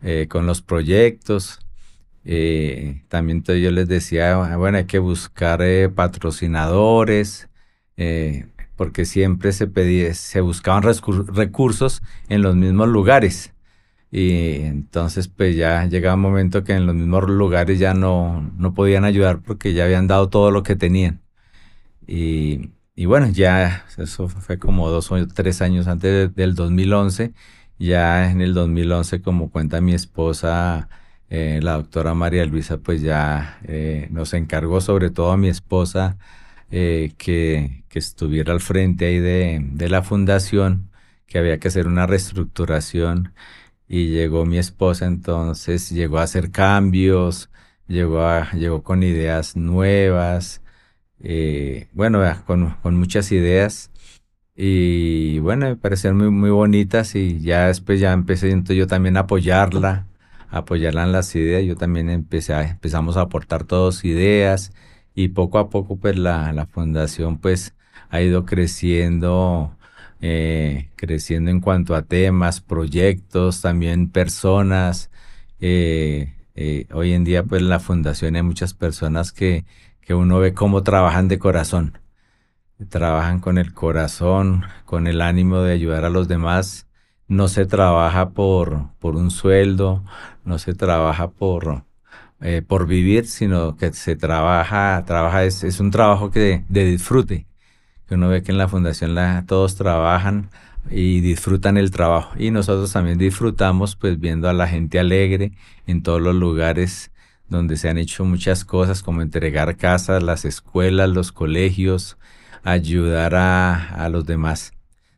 eh, 0.02 0.28
con 0.28 0.46
los 0.46 0.62
proyectos. 0.62 1.60
también 3.08 3.42
yo 3.44 3.70
les 3.70 3.88
decía, 3.88 4.36
bueno, 4.56 4.78
hay 4.78 4.86
que 4.86 4.98
buscar 4.98 5.62
patrocinadores, 5.94 7.48
porque 8.80 9.04
siempre 9.04 9.52
se, 9.52 9.66
pedía, 9.66 10.14
se 10.14 10.40
buscaban 10.40 10.82
recursos 10.82 12.02
en 12.30 12.40
los 12.40 12.56
mismos 12.56 12.88
lugares. 12.88 13.52
Y 14.10 14.62
entonces 14.62 15.28
pues 15.28 15.54
ya 15.54 15.84
llegaba 15.84 16.14
un 16.14 16.22
momento 16.22 16.64
que 16.64 16.72
en 16.72 16.86
los 16.86 16.94
mismos 16.94 17.28
lugares 17.28 17.78
ya 17.78 17.92
no, 17.92 18.40
no 18.56 18.72
podían 18.72 19.04
ayudar 19.04 19.42
porque 19.42 19.74
ya 19.74 19.84
habían 19.84 20.06
dado 20.06 20.30
todo 20.30 20.50
lo 20.50 20.62
que 20.62 20.76
tenían. 20.76 21.20
Y, 22.06 22.70
y 22.94 23.04
bueno, 23.04 23.28
ya 23.28 23.84
eso 23.98 24.28
fue 24.28 24.58
como 24.58 24.88
dos 24.88 25.12
o 25.12 25.28
tres 25.28 25.60
años 25.60 25.86
antes 25.86 26.34
del 26.34 26.54
2011. 26.54 27.34
Ya 27.78 28.30
en 28.30 28.40
el 28.40 28.54
2011, 28.54 29.20
como 29.20 29.50
cuenta 29.50 29.82
mi 29.82 29.92
esposa, 29.92 30.88
eh, 31.28 31.60
la 31.62 31.74
doctora 31.74 32.14
María 32.14 32.46
Luisa, 32.46 32.78
pues 32.78 33.02
ya 33.02 33.58
eh, 33.64 34.08
nos 34.10 34.32
encargó 34.32 34.80
sobre 34.80 35.10
todo 35.10 35.32
a 35.32 35.36
mi 35.36 35.48
esposa 35.48 36.16
eh, 36.70 37.12
que, 37.18 37.84
estuviera 37.92 38.52
al 38.52 38.60
frente 38.60 39.06
ahí 39.06 39.18
de, 39.18 39.60
de 39.72 39.88
la 39.88 40.02
fundación, 40.02 40.90
que 41.26 41.38
había 41.38 41.58
que 41.58 41.68
hacer 41.68 41.86
una 41.88 42.06
reestructuración. 42.06 43.34
Y 43.88 44.08
llegó 44.08 44.46
mi 44.46 44.58
esposa 44.58 45.06
entonces, 45.06 45.90
llegó 45.90 46.18
a 46.18 46.24
hacer 46.24 46.50
cambios, 46.52 47.50
llegó, 47.88 48.22
a, 48.22 48.52
llegó 48.52 48.82
con 48.82 49.02
ideas 49.02 49.56
nuevas, 49.56 50.62
eh, 51.20 51.88
bueno, 51.92 52.22
con, 52.46 52.76
con, 52.82 52.96
muchas 52.96 53.32
ideas. 53.32 53.90
Y 54.56 55.38
bueno, 55.40 55.66
me 55.66 55.76
parecieron 55.76 56.18
muy, 56.18 56.30
muy 56.30 56.50
bonitas 56.50 57.14
y 57.14 57.40
ya 57.40 57.68
después 57.68 58.00
ya 58.00 58.12
empecé 58.12 58.50
entonces 58.50 58.76
yo 58.76 58.86
también 58.86 59.16
a 59.16 59.20
apoyarla, 59.20 60.06
apoyarla 60.50 61.04
en 61.04 61.12
las 61.12 61.34
ideas, 61.36 61.64
yo 61.64 61.76
también 61.76 62.10
empecé 62.10 62.54
a, 62.54 62.62
empezamos 62.62 63.16
a 63.16 63.22
aportar 63.22 63.64
todas 63.64 64.04
ideas 64.04 64.72
y 65.14 65.28
poco 65.28 65.58
a 65.58 65.70
poco 65.70 65.96
pues 65.96 66.18
la, 66.18 66.52
la 66.52 66.66
fundación 66.66 67.38
pues 67.38 67.74
ha 68.10 68.20
ido 68.22 68.44
creciendo 68.46 69.76
eh, 70.20 70.90
creciendo 70.96 71.50
en 71.50 71.60
cuanto 71.60 71.94
a 71.94 72.02
temas, 72.02 72.60
proyectos, 72.60 73.62
también 73.62 74.10
personas. 74.10 75.10
Eh, 75.60 76.34
eh, 76.54 76.86
hoy 76.92 77.12
en 77.12 77.24
día, 77.24 77.44
pues 77.44 77.62
en 77.62 77.68
la 77.70 77.80
fundación 77.80 78.36
hay 78.36 78.42
muchas 78.42 78.74
personas 78.74 79.32
que, 79.32 79.64
que 80.02 80.14
uno 80.14 80.38
ve 80.38 80.54
cómo 80.54 80.82
trabajan 80.82 81.28
de 81.28 81.38
corazón. 81.38 81.98
Trabajan 82.88 83.40
con 83.40 83.58
el 83.58 83.74
corazón, 83.74 84.64
con 84.86 85.06
el 85.06 85.20
ánimo 85.20 85.60
de 85.62 85.72
ayudar 85.74 86.04
a 86.04 86.10
los 86.10 86.28
demás, 86.28 86.86
no 87.28 87.48
se 87.48 87.66
trabaja 87.66 88.30
por, 88.30 88.90
por 88.98 89.16
un 89.16 89.30
sueldo, 89.30 90.04
no 90.44 90.58
se 90.58 90.74
trabaja 90.74 91.30
por, 91.30 91.84
eh, 92.40 92.62
por 92.66 92.86
vivir, 92.86 93.26
sino 93.26 93.76
que 93.76 93.92
se 93.92 94.16
trabaja, 94.16 95.04
trabaja 95.06 95.44
es, 95.44 95.62
es 95.64 95.80
un 95.80 95.90
trabajo 95.90 96.30
que 96.30 96.64
de, 96.68 96.84
disfrute, 96.84 97.46
que 98.08 98.14
uno 98.14 98.28
ve 98.28 98.42
que 98.42 98.52
en 98.52 98.58
la 98.58 98.68
fundación 98.68 99.14
la, 99.14 99.44
todos 99.46 99.76
trabajan 99.76 100.50
y 100.90 101.20
disfrutan 101.20 101.76
el 101.76 101.90
trabajo 101.90 102.34
y 102.38 102.50
nosotros 102.50 102.92
también 102.92 103.18
disfrutamos 103.18 103.96
pues 103.96 104.18
viendo 104.18 104.48
a 104.48 104.54
la 104.54 104.66
gente 104.66 104.98
alegre 104.98 105.52
en 105.86 106.02
todos 106.02 106.22
los 106.22 106.34
lugares 106.34 107.10
donde 107.48 107.76
se 107.76 107.90
han 107.90 107.98
hecho 107.98 108.24
muchas 108.24 108.64
cosas 108.64 109.02
como 109.02 109.22
entregar 109.22 109.76
casas, 109.76 110.22
las 110.22 110.44
escuelas, 110.44 111.10
los 111.10 111.32
colegios, 111.32 112.16
ayudar 112.62 113.34
a, 113.34 113.90
a 113.90 114.08
los 114.08 114.24
demás. 114.24 114.72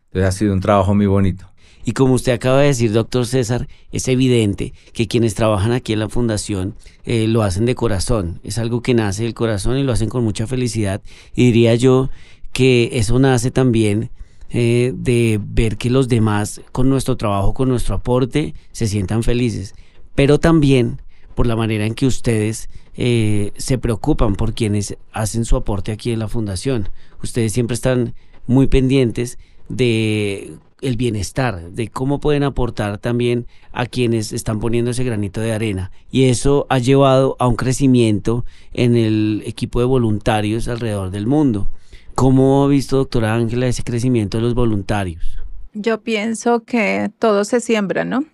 Entonces 0.06 0.28
ha 0.28 0.32
sido 0.32 0.54
un 0.54 0.60
trabajo 0.60 0.94
muy 0.94 1.06
bonito. 1.06 1.51
Y 1.84 1.92
como 1.92 2.14
usted 2.14 2.32
acaba 2.32 2.60
de 2.60 2.68
decir, 2.68 2.92
doctor 2.92 3.26
César, 3.26 3.68
es 3.90 4.06
evidente 4.08 4.72
que 4.92 5.08
quienes 5.08 5.34
trabajan 5.34 5.72
aquí 5.72 5.92
en 5.92 5.98
la 5.98 6.08
fundación 6.08 6.74
eh, 7.04 7.26
lo 7.26 7.42
hacen 7.42 7.66
de 7.66 7.74
corazón. 7.74 8.40
Es 8.44 8.58
algo 8.58 8.82
que 8.82 8.94
nace 8.94 9.24
del 9.24 9.34
corazón 9.34 9.78
y 9.78 9.82
lo 9.82 9.92
hacen 9.92 10.08
con 10.08 10.22
mucha 10.22 10.46
felicidad. 10.46 11.02
Y 11.34 11.46
diría 11.46 11.74
yo 11.74 12.10
que 12.52 12.90
eso 12.92 13.18
nace 13.18 13.50
también 13.50 14.10
eh, 14.50 14.92
de 14.94 15.40
ver 15.42 15.76
que 15.76 15.90
los 15.90 16.08
demás 16.08 16.60
con 16.70 16.88
nuestro 16.88 17.16
trabajo, 17.16 17.54
con 17.54 17.68
nuestro 17.68 17.96
aporte, 17.96 18.54
se 18.70 18.86
sientan 18.86 19.22
felices. 19.22 19.74
Pero 20.14 20.38
también 20.38 21.00
por 21.34 21.46
la 21.46 21.56
manera 21.56 21.86
en 21.86 21.94
que 21.94 22.06
ustedes 22.06 22.68
eh, 22.94 23.52
se 23.56 23.78
preocupan 23.78 24.36
por 24.36 24.54
quienes 24.54 24.96
hacen 25.12 25.44
su 25.44 25.56
aporte 25.56 25.90
aquí 25.90 26.12
en 26.12 26.18
la 26.18 26.28
fundación. 26.28 26.90
Ustedes 27.22 27.52
siempre 27.52 27.74
están 27.74 28.14
muy 28.46 28.66
pendientes 28.66 29.38
de 29.68 30.52
el 30.82 30.96
bienestar, 30.96 31.70
de 31.70 31.88
cómo 31.88 32.20
pueden 32.20 32.42
aportar 32.42 32.98
también 32.98 33.46
a 33.72 33.86
quienes 33.86 34.32
están 34.32 34.60
poniendo 34.60 34.90
ese 34.90 35.04
granito 35.04 35.40
de 35.40 35.52
arena. 35.52 35.90
Y 36.10 36.24
eso 36.24 36.66
ha 36.68 36.78
llevado 36.78 37.36
a 37.38 37.46
un 37.46 37.56
crecimiento 37.56 38.44
en 38.72 38.96
el 38.96 39.42
equipo 39.46 39.80
de 39.80 39.86
voluntarios 39.86 40.68
alrededor 40.68 41.10
del 41.10 41.26
mundo. 41.26 41.68
¿Cómo 42.14 42.64
ha 42.64 42.68
visto, 42.68 42.96
doctora 42.96 43.34
Ángela, 43.34 43.66
ese 43.66 43.84
crecimiento 43.84 44.38
de 44.38 44.42
los 44.42 44.54
voluntarios? 44.54 45.38
Yo 45.72 46.02
pienso 46.02 46.64
que 46.64 47.10
todo 47.18 47.44
se 47.44 47.60
siembra, 47.60 48.04
¿no? 48.04 48.24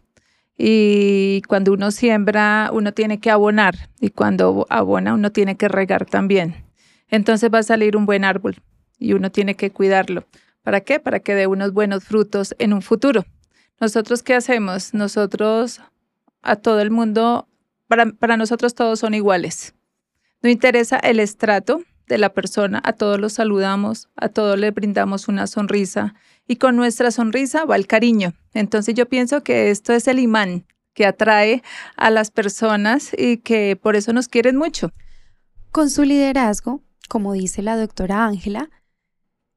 Y 0.57 1.43
cuando 1.43 1.73
uno 1.73 1.93
siembra, 1.93 2.71
uno 2.73 2.93
tiene 2.93 3.21
que 3.21 3.31
abonar. 3.31 3.88
Y 4.00 4.11
cuando 4.11 4.67
abona, 4.69 5.14
uno 5.14 5.31
tiene 5.31 5.57
que 5.57 5.69
regar 5.69 6.05
también. 6.05 6.64
Entonces 7.11 7.50
va 7.52 7.59
a 7.59 7.62
salir 7.62 7.97
un 7.97 8.07
buen 8.07 8.25
árbol 8.25 8.57
y 8.99 9.12
uno 9.12 9.31
tiene 9.31 9.55
que 9.55 9.71
cuidarlo. 9.71 10.25
¿Para 10.69 10.83
qué? 10.83 11.01
Para 11.01 11.21
que 11.21 11.35
dé 11.35 11.47
unos 11.47 11.73
buenos 11.73 12.05
frutos 12.05 12.55
en 12.59 12.75
un 12.75 12.83
futuro. 12.83 13.25
¿Nosotros 13.81 14.23
qué 14.23 14.35
hacemos? 14.35 14.93
Nosotros 14.93 15.81
a 16.43 16.57
todo 16.57 16.81
el 16.81 16.91
mundo, 16.91 17.49
para, 17.87 18.13
para 18.13 18.37
nosotros 18.37 18.75
todos 18.75 18.99
son 18.99 19.15
iguales. 19.15 19.75
No 20.43 20.51
interesa 20.51 20.99
el 20.99 21.21
estrato 21.21 21.81
de 22.07 22.19
la 22.19 22.35
persona, 22.35 22.83
a 22.85 22.93
todos 22.93 23.19
los 23.19 23.33
saludamos, 23.33 24.11
a 24.15 24.29
todos 24.29 24.59
le 24.59 24.71
brindamos 24.71 25.27
una 25.27 25.47
sonrisa 25.47 26.15
y 26.47 26.57
con 26.57 26.77
nuestra 26.77 27.13
sonrisa 27.13 27.65
va 27.65 27.75
el 27.77 27.87
cariño. 27.87 28.35
Entonces 28.53 28.95
yo 28.95 29.09
pienso 29.09 29.43
que 29.43 29.71
esto 29.71 29.95
es 29.95 30.07
el 30.07 30.19
imán 30.19 30.67
que 30.93 31.07
atrae 31.07 31.63
a 31.97 32.11
las 32.11 32.31
personas 32.31 33.13
y 33.17 33.39
que 33.39 33.75
por 33.81 33.97
eso 33.97 34.13
nos 34.13 34.29
quieren 34.29 34.59
mucho. 34.59 34.93
Con 35.71 35.89
su 35.89 36.03
liderazgo, 36.03 36.83
como 37.09 37.33
dice 37.33 37.63
la 37.63 37.79
doctora 37.79 38.27
Ángela, 38.27 38.69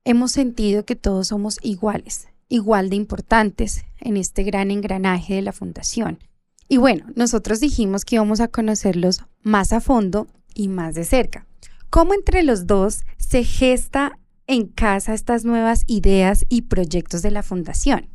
hemos 0.05 0.31
sentido 0.31 0.85
que 0.85 0.95
todos 0.95 1.27
somos 1.27 1.59
iguales, 1.61 2.27
igual 2.49 2.89
de 2.89 2.95
importantes 2.95 3.85
en 3.99 4.17
este 4.17 4.43
gran 4.43 4.71
engranaje 4.71 5.35
de 5.35 5.41
la 5.41 5.51
fundación. 5.51 6.19
Y 6.67 6.77
bueno, 6.77 7.05
nosotros 7.15 7.59
dijimos 7.59 8.05
que 8.05 8.15
íbamos 8.15 8.39
a 8.39 8.47
conocerlos 8.47 9.25
más 9.43 9.73
a 9.73 9.81
fondo 9.81 10.27
y 10.53 10.69
más 10.69 10.95
de 10.95 11.03
cerca. 11.03 11.45
¿Cómo 11.89 12.13
entre 12.13 12.43
los 12.43 12.67
dos 12.67 13.03
se 13.17 13.43
gesta 13.43 14.17
en 14.47 14.67
casa 14.67 15.13
estas 15.13 15.43
nuevas 15.45 15.83
ideas 15.87 16.45
y 16.49 16.63
proyectos 16.63 17.21
de 17.21 17.31
la 17.31 17.43
fundación? 17.43 18.07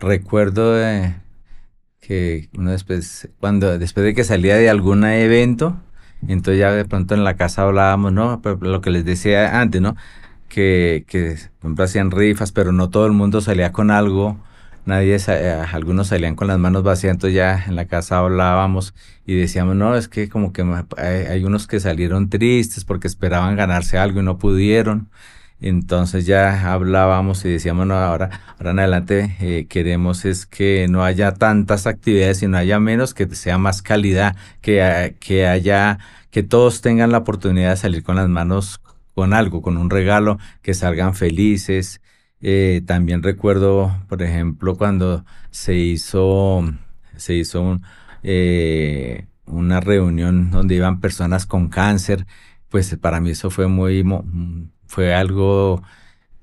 Recuerdo 0.00 0.74
que 2.00 2.48
uno 2.56 2.70
después, 2.70 3.28
cuando, 3.38 3.78
después 3.78 4.04
de 4.04 4.14
que 4.14 4.24
salía 4.24 4.56
de 4.56 4.68
algún 4.68 5.04
evento, 5.04 5.80
entonces 6.26 6.58
ya 6.58 6.72
de 6.72 6.84
pronto 6.84 7.14
en 7.14 7.24
la 7.24 7.36
casa 7.36 7.62
hablábamos, 7.62 8.12
¿no? 8.12 8.40
lo 8.60 8.80
que 8.80 8.90
les 8.90 9.04
decía 9.04 9.60
antes, 9.60 9.80
¿no? 9.80 9.96
Que, 10.48 11.04
que 11.06 11.36
hacían 11.82 12.10
rifas, 12.10 12.52
pero 12.52 12.72
no 12.72 12.90
todo 12.90 13.06
el 13.06 13.12
mundo 13.12 13.40
salía 13.40 13.72
con 13.72 13.90
algo. 13.90 14.38
Nadie, 14.86 15.18
eh, 15.28 15.64
algunos 15.72 16.08
salían 16.08 16.34
con 16.34 16.48
las 16.48 16.58
manos 16.58 16.82
vacías, 16.82 17.12
entonces 17.12 17.34
ya 17.34 17.62
en 17.66 17.76
la 17.76 17.84
casa 17.86 18.18
hablábamos 18.18 18.94
y 19.26 19.34
decíamos, 19.34 19.76
no, 19.76 19.94
es 19.94 20.08
que 20.08 20.30
como 20.30 20.52
que 20.54 20.64
hay, 20.96 21.44
unos 21.44 21.66
que 21.66 21.78
salieron 21.78 22.30
tristes 22.30 22.84
porque 22.86 23.06
esperaban 23.06 23.54
ganarse 23.56 23.98
algo 23.98 24.20
y 24.20 24.22
no 24.24 24.38
pudieron. 24.38 25.10
Entonces 25.60 26.24
ya 26.24 26.72
hablábamos 26.72 27.44
y 27.44 27.50
decíamos, 27.50 27.86
no, 27.86 27.94
ahora, 27.96 28.30
ahora 28.58 28.70
en 28.70 28.78
adelante 28.78 29.36
eh, 29.40 29.66
queremos 29.68 30.24
es 30.24 30.46
que 30.46 30.86
no 30.88 31.04
haya 31.04 31.32
tantas 31.34 31.86
actividades, 31.86 32.38
sino 32.38 32.56
haya 32.56 32.78
menos, 32.80 33.12
que 33.12 33.26
sea 33.34 33.58
más 33.58 33.82
calidad, 33.82 34.36
que, 34.62 35.16
que 35.20 35.46
haya, 35.46 35.98
que 36.30 36.42
todos 36.42 36.80
tengan 36.80 37.12
la 37.12 37.18
oportunidad 37.18 37.70
de 37.70 37.76
salir 37.76 38.02
con 38.04 38.16
las 38.16 38.28
manos 38.28 38.80
con 39.18 39.34
algo, 39.34 39.62
con 39.62 39.78
un 39.78 39.90
regalo, 39.90 40.38
que 40.62 40.74
salgan 40.74 41.12
felices. 41.12 42.00
Eh, 42.40 42.82
también 42.86 43.24
recuerdo, 43.24 43.92
por 44.08 44.22
ejemplo, 44.22 44.76
cuando 44.76 45.24
se 45.50 45.74
hizo, 45.74 46.62
se 47.16 47.34
hizo 47.34 47.78
eh, 48.22 49.26
una 49.44 49.80
reunión 49.80 50.52
donde 50.52 50.76
iban 50.76 51.00
personas 51.00 51.46
con 51.46 51.68
cáncer, 51.68 52.28
pues 52.68 52.96
para 52.96 53.18
mí 53.20 53.30
eso 53.30 53.50
fue 53.50 53.66
muy, 53.66 54.04
fue 54.86 55.12
algo 55.12 55.82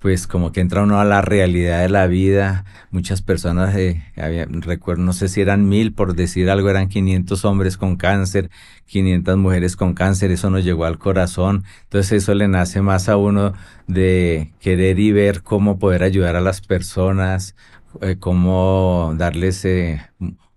pues 0.05 0.27
como 0.27 0.51
que 0.51 0.61
entra 0.61 0.83
uno 0.83 0.99
a 0.99 1.03
la 1.03 1.23
realidad 1.23 1.81
de 1.81 1.89
la 1.89 2.05
vida. 2.05 2.63
Muchas 2.91 3.23
personas, 3.23 3.75
eh, 3.75 4.03
recuerdo, 4.51 5.01
no 5.01 5.13
sé 5.13 5.29
si 5.29 5.41
eran 5.41 5.67
mil, 5.67 5.93
por 5.93 6.13
decir 6.13 6.51
algo, 6.51 6.69
eran 6.69 6.89
500 6.89 7.43
hombres 7.43 7.75
con 7.75 7.95
cáncer, 7.95 8.51
500 8.85 9.35
mujeres 9.35 9.75
con 9.75 9.95
cáncer, 9.95 10.29
eso 10.29 10.51
nos 10.51 10.63
llegó 10.63 10.85
al 10.85 10.99
corazón. 10.99 11.63
Entonces 11.85 12.21
eso 12.21 12.35
le 12.35 12.47
nace 12.47 12.83
más 12.83 13.09
a 13.09 13.17
uno 13.17 13.53
de 13.87 14.53
querer 14.59 14.99
y 14.99 15.11
ver 15.11 15.41
cómo 15.41 15.79
poder 15.79 16.03
ayudar 16.03 16.35
a 16.35 16.41
las 16.41 16.61
personas, 16.61 17.55
eh, 18.01 18.17
cómo 18.19 19.11
darles 19.17 19.65
eh, 19.65 20.03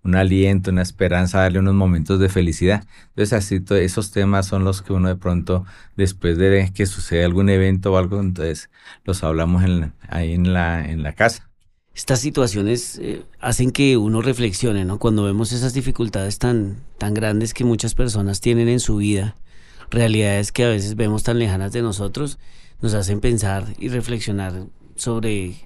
un 0.08 0.16
aliento, 0.16 0.70
una 0.70 0.82
esperanza, 0.82 1.40
darle 1.40 1.58
unos 1.58 1.74
momentos 1.74 2.18
de 2.18 2.28
felicidad. 2.28 2.84
Entonces, 3.10 3.32
así 3.34 3.62
esos 3.70 4.10
temas 4.10 4.46
son 4.46 4.64
los 4.64 4.82
que 4.82 4.92
uno 4.92 5.08
de 5.08 5.16
pronto, 5.16 5.64
después 5.96 6.38
de 6.38 6.72
que 6.74 6.86
sucede 6.86 7.24
algún 7.24 7.48
evento 7.50 7.92
o 7.92 7.98
algo, 7.98 8.18
entonces 8.20 8.70
los 9.04 9.22
hablamos 9.22 9.62
ahí 10.08 10.32
en 10.32 10.52
la, 10.52 10.88
en 10.88 11.02
la 11.02 11.12
casa. 11.12 11.48
Estas 11.94 12.20
situaciones 12.20 12.98
eh, 13.02 13.22
hacen 13.40 13.70
que 13.70 13.96
uno 13.96 14.22
reflexione, 14.22 14.84
¿no? 14.84 14.98
Cuando 14.98 15.24
vemos 15.24 15.52
esas 15.52 15.74
dificultades 15.74 16.38
tan, 16.38 16.76
tan 16.96 17.12
grandes 17.12 17.52
que 17.54 17.64
muchas 17.64 17.94
personas 17.94 18.40
tienen 18.40 18.68
en 18.68 18.80
su 18.80 18.96
vida, 18.96 19.36
realidades 19.90 20.52
que 20.52 20.64
a 20.64 20.68
veces 20.68 20.94
vemos 20.94 21.22
tan 21.22 21.38
lejanas 21.38 21.72
de 21.72 21.82
nosotros, 21.82 22.38
nos 22.80 22.94
hacen 22.94 23.20
pensar 23.20 23.66
y 23.78 23.88
reflexionar 23.88 24.66
sobre 24.94 25.56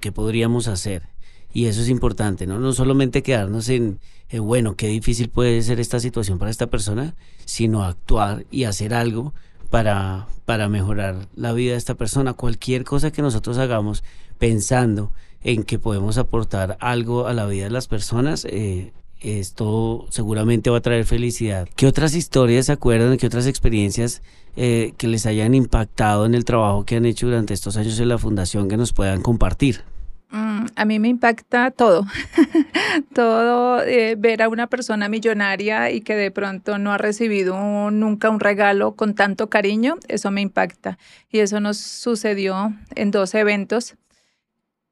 qué 0.00 0.10
podríamos 0.12 0.66
hacer 0.68 1.04
y 1.52 1.66
eso 1.66 1.80
es 1.80 1.88
importante, 1.88 2.46
¿no? 2.46 2.58
No 2.58 2.72
solamente 2.72 3.22
quedarnos 3.22 3.68
en, 3.68 3.98
bueno, 4.40 4.76
qué 4.76 4.88
difícil 4.88 5.28
puede 5.28 5.62
ser 5.62 5.80
esta 5.80 6.00
situación 6.00 6.38
para 6.38 6.50
esta 6.50 6.66
persona, 6.66 7.14
sino 7.44 7.84
actuar 7.84 8.44
y 8.50 8.64
hacer 8.64 8.92
algo 8.92 9.32
para, 9.70 10.28
para 10.44 10.68
mejorar 10.68 11.28
la 11.34 11.52
vida 11.52 11.72
de 11.72 11.78
esta 11.78 11.94
persona. 11.94 12.34
Cualquier 12.34 12.84
cosa 12.84 13.10
que 13.10 13.22
nosotros 13.22 13.58
hagamos 13.58 14.04
pensando 14.38 15.12
en 15.42 15.62
que 15.62 15.78
podemos 15.78 16.18
aportar 16.18 16.76
algo 16.80 17.26
a 17.26 17.32
la 17.32 17.46
vida 17.46 17.64
de 17.64 17.70
las 17.70 17.88
personas, 17.88 18.44
eh, 18.44 18.92
esto 19.20 20.06
seguramente 20.10 20.70
va 20.70 20.78
a 20.78 20.82
traer 20.82 21.04
felicidad. 21.04 21.68
¿Qué 21.76 21.86
otras 21.86 22.14
historias 22.14 22.66
se 22.66 22.72
acuerdan? 22.72 23.16
¿Qué 23.16 23.26
otras 23.26 23.46
experiencias 23.46 24.22
eh, 24.56 24.92
que 24.96 25.08
les 25.08 25.26
hayan 25.26 25.54
impactado 25.54 26.26
en 26.26 26.34
el 26.34 26.44
trabajo 26.44 26.84
que 26.84 26.96
han 26.96 27.06
hecho 27.06 27.26
durante 27.26 27.54
estos 27.54 27.76
años 27.76 27.98
en 27.98 28.08
la 28.08 28.18
fundación 28.18 28.68
que 28.68 28.76
nos 28.76 28.92
puedan 28.92 29.22
compartir? 29.22 29.82
Mm, 30.30 30.66
a 30.76 30.84
mí 30.84 30.98
me 30.98 31.08
impacta 31.08 31.70
todo, 31.70 32.04
todo 33.14 33.82
eh, 33.82 34.14
ver 34.18 34.42
a 34.42 34.50
una 34.50 34.66
persona 34.66 35.08
millonaria 35.08 35.90
y 35.90 36.02
que 36.02 36.16
de 36.16 36.30
pronto 36.30 36.76
no 36.76 36.92
ha 36.92 36.98
recibido 36.98 37.90
nunca 37.90 38.28
un 38.28 38.38
regalo 38.38 38.94
con 38.94 39.14
tanto 39.14 39.48
cariño, 39.48 39.96
eso 40.06 40.30
me 40.30 40.42
impacta. 40.42 40.98
Y 41.30 41.38
eso 41.38 41.60
nos 41.60 41.78
sucedió 41.78 42.74
en 42.94 43.10
dos 43.10 43.34
eventos 43.34 43.96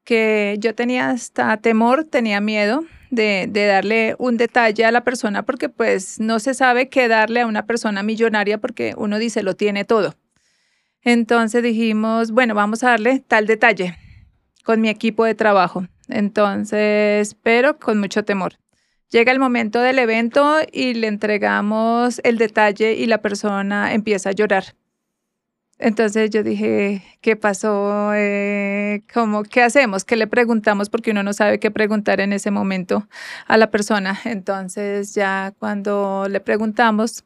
que 0.05 0.57
yo 0.59 0.75
tenía 0.75 1.11
hasta 1.11 1.57
temor, 1.59 2.05
tenía 2.05 2.41
miedo 2.41 2.85
de, 3.11 3.47
de, 3.51 3.67
darle 3.67 4.15
un 4.19 4.37
detalle 4.39 4.85
a 4.87 4.93
la 4.93 5.05
persona 5.05 5.43
porque 5.45 5.69
pues 5.69 6.19
no 6.21 6.39
se 6.39 6.55
sabe 6.55 6.89
qué 6.89 7.09
darle 7.09 7.43
a 7.43 7.47
una 7.47 7.67
persona 7.67 8.03
millonaria 8.03 8.59
porque 8.59 8.95
uno 8.97 9.19
dice 9.19 9.43
lo 9.43 9.55
tiene 9.55 9.85
todo. 9.85 10.15
Entonces 11.03 11.63
dijimos, 11.63 12.31
bueno, 12.31 12.55
vamos 12.55 12.83
a 12.85 12.91
darle 12.91 13.21
tal 13.21 13.47
detalle 13.47 13.99
con 14.67 14.81
mi 14.81 14.89
equipo 14.89 15.25
de 15.25 15.37
trabajo. 15.37 15.87
Entonces, 16.09 17.37
pero 17.43 17.79
con 17.79 18.01
mucho 18.01 18.25
temor. 18.25 18.55
Llega 19.11 19.31
el 19.31 19.39
momento 19.39 19.81
del 19.81 20.01
evento 20.01 20.59
y 20.73 20.95
le 20.95 21.07
entregamos 21.07 22.21
el 22.25 22.37
detalle 22.37 22.95
y 22.95 23.07
la 23.07 23.23
persona 23.23 23.95
empieza 23.95 24.31
a 24.31 24.33
llorar. 24.33 24.75
Entonces 25.79 26.31
yo 26.31 26.43
dije, 26.43 27.05
¿qué 27.21 27.37
pasó? 27.37 28.13
Eh, 28.15 29.05
¿cómo, 29.15 29.45
¿Qué 29.45 29.63
hacemos? 29.63 30.05
¿Qué 30.05 30.17
le 30.17 30.27
preguntamos? 30.27 30.91
Porque 30.91 31.13
uno 31.13 31.23
no 31.23 31.33
sabe 31.33 31.61
qué 31.61 31.71
preguntar 31.71 32.19
en 32.21 32.33
ese 32.33 32.51
momento 32.51 33.07
a 33.47 33.57
la 33.59 33.71
persona. 33.71 34.19
Entonces 34.25 35.15
ya 35.15 35.55
cuando 35.61 36.27
le 36.29 36.41
preguntamos, 36.41 37.25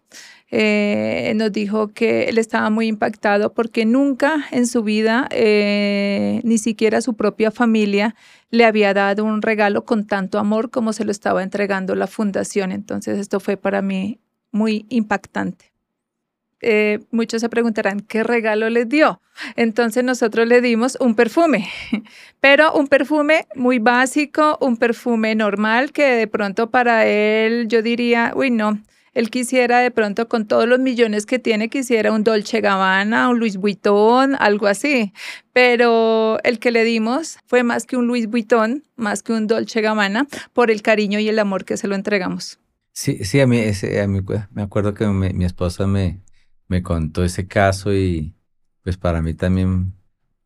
eh, 0.52 1.32
nos 1.36 1.52
dijo 1.52 1.88
que 1.88 2.24
él 2.24 2.38
estaba 2.38 2.70
muy 2.70 2.88
impactado 2.88 3.52
porque 3.52 3.84
nunca 3.84 4.46
en 4.50 4.66
su 4.66 4.82
vida, 4.82 5.28
eh, 5.30 6.40
ni 6.42 6.58
siquiera 6.58 7.00
su 7.00 7.14
propia 7.14 7.50
familia, 7.50 8.16
le 8.50 8.64
había 8.64 8.92
dado 8.92 9.24
un 9.24 9.42
regalo 9.42 9.84
con 9.84 10.06
tanto 10.06 10.38
amor 10.38 10.70
como 10.70 10.92
se 10.92 11.04
lo 11.04 11.12
estaba 11.12 11.42
entregando 11.42 11.94
la 11.94 12.08
fundación. 12.08 12.72
Entonces 12.72 13.18
esto 13.18 13.38
fue 13.38 13.56
para 13.56 13.80
mí 13.80 14.18
muy 14.50 14.86
impactante. 14.88 15.66
Eh, 16.62 16.98
muchos 17.10 17.40
se 17.40 17.48
preguntarán 17.48 18.00
qué 18.00 18.22
regalo 18.22 18.68
les 18.68 18.88
dio. 18.88 19.20
Entonces 19.56 20.04
nosotros 20.04 20.46
le 20.46 20.60
dimos 20.60 20.98
un 21.00 21.14
perfume, 21.14 21.68
pero 22.40 22.74
un 22.74 22.88
perfume 22.88 23.46
muy 23.54 23.78
básico, 23.78 24.58
un 24.60 24.76
perfume 24.76 25.34
normal 25.34 25.92
que 25.92 26.04
de 26.04 26.26
pronto 26.26 26.70
para 26.70 27.06
él 27.06 27.66
yo 27.68 27.80
diría, 27.80 28.32
uy 28.34 28.50
no, 28.50 28.78
él 29.12 29.30
quisiera 29.30 29.80
de 29.80 29.90
pronto 29.90 30.28
con 30.28 30.46
todos 30.46 30.68
los 30.68 30.78
millones 30.78 31.26
que 31.26 31.38
tiene, 31.38 31.68
quisiera 31.68 32.12
un 32.12 32.24
Dolce 32.24 32.60
Gabbana, 32.60 33.28
un 33.28 33.38
Louis 33.38 33.56
Vuitton, 33.56 34.36
algo 34.38 34.66
así. 34.66 35.12
Pero 35.52 36.38
el 36.44 36.58
que 36.58 36.70
le 36.70 36.84
dimos 36.84 37.38
fue 37.46 37.62
más 37.62 37.86
que 37.86 37.96
un 37.96 38.06
Louis 38.06 38.28
Vuitton, 38.28 38.84
más 38.96 39.22
que 39.22 39.32
un 39.32 39.46
Dolce 39.46 39.80
Gabbana, 39.80 40.26
por 40.52 40.70
el 40.70 40.82
cariño 40.82 41.18
y 41.18 41.28
el 41.28 41.38
amor 41.38 41.64
que 41.64 41.76
se 41.76 41.88
lo 41.88 41.94
entregamos. 41.94 42.58
Sí, 42.92 43.24
sí, 43.24 43.40
a 43.40 43.46
mí, 43.46 43.60
a 43.60 44.06
mí 44.06 44.20
me 44.50 44.62
acuerdo 44.62 44.94
que 44.94 45.06
mi 45.06 45.44
esposa 45.44 45.86
me, 45.86 46.20
me 46.68 46.82
contó 46.82 47.24
ese 47.24 47.46
caso 47.48 47.92
y 47.92 48.34
pues 48.82 48.96
para 48.96 49.22
mí 49.22 49.34
también, 49.34 49.92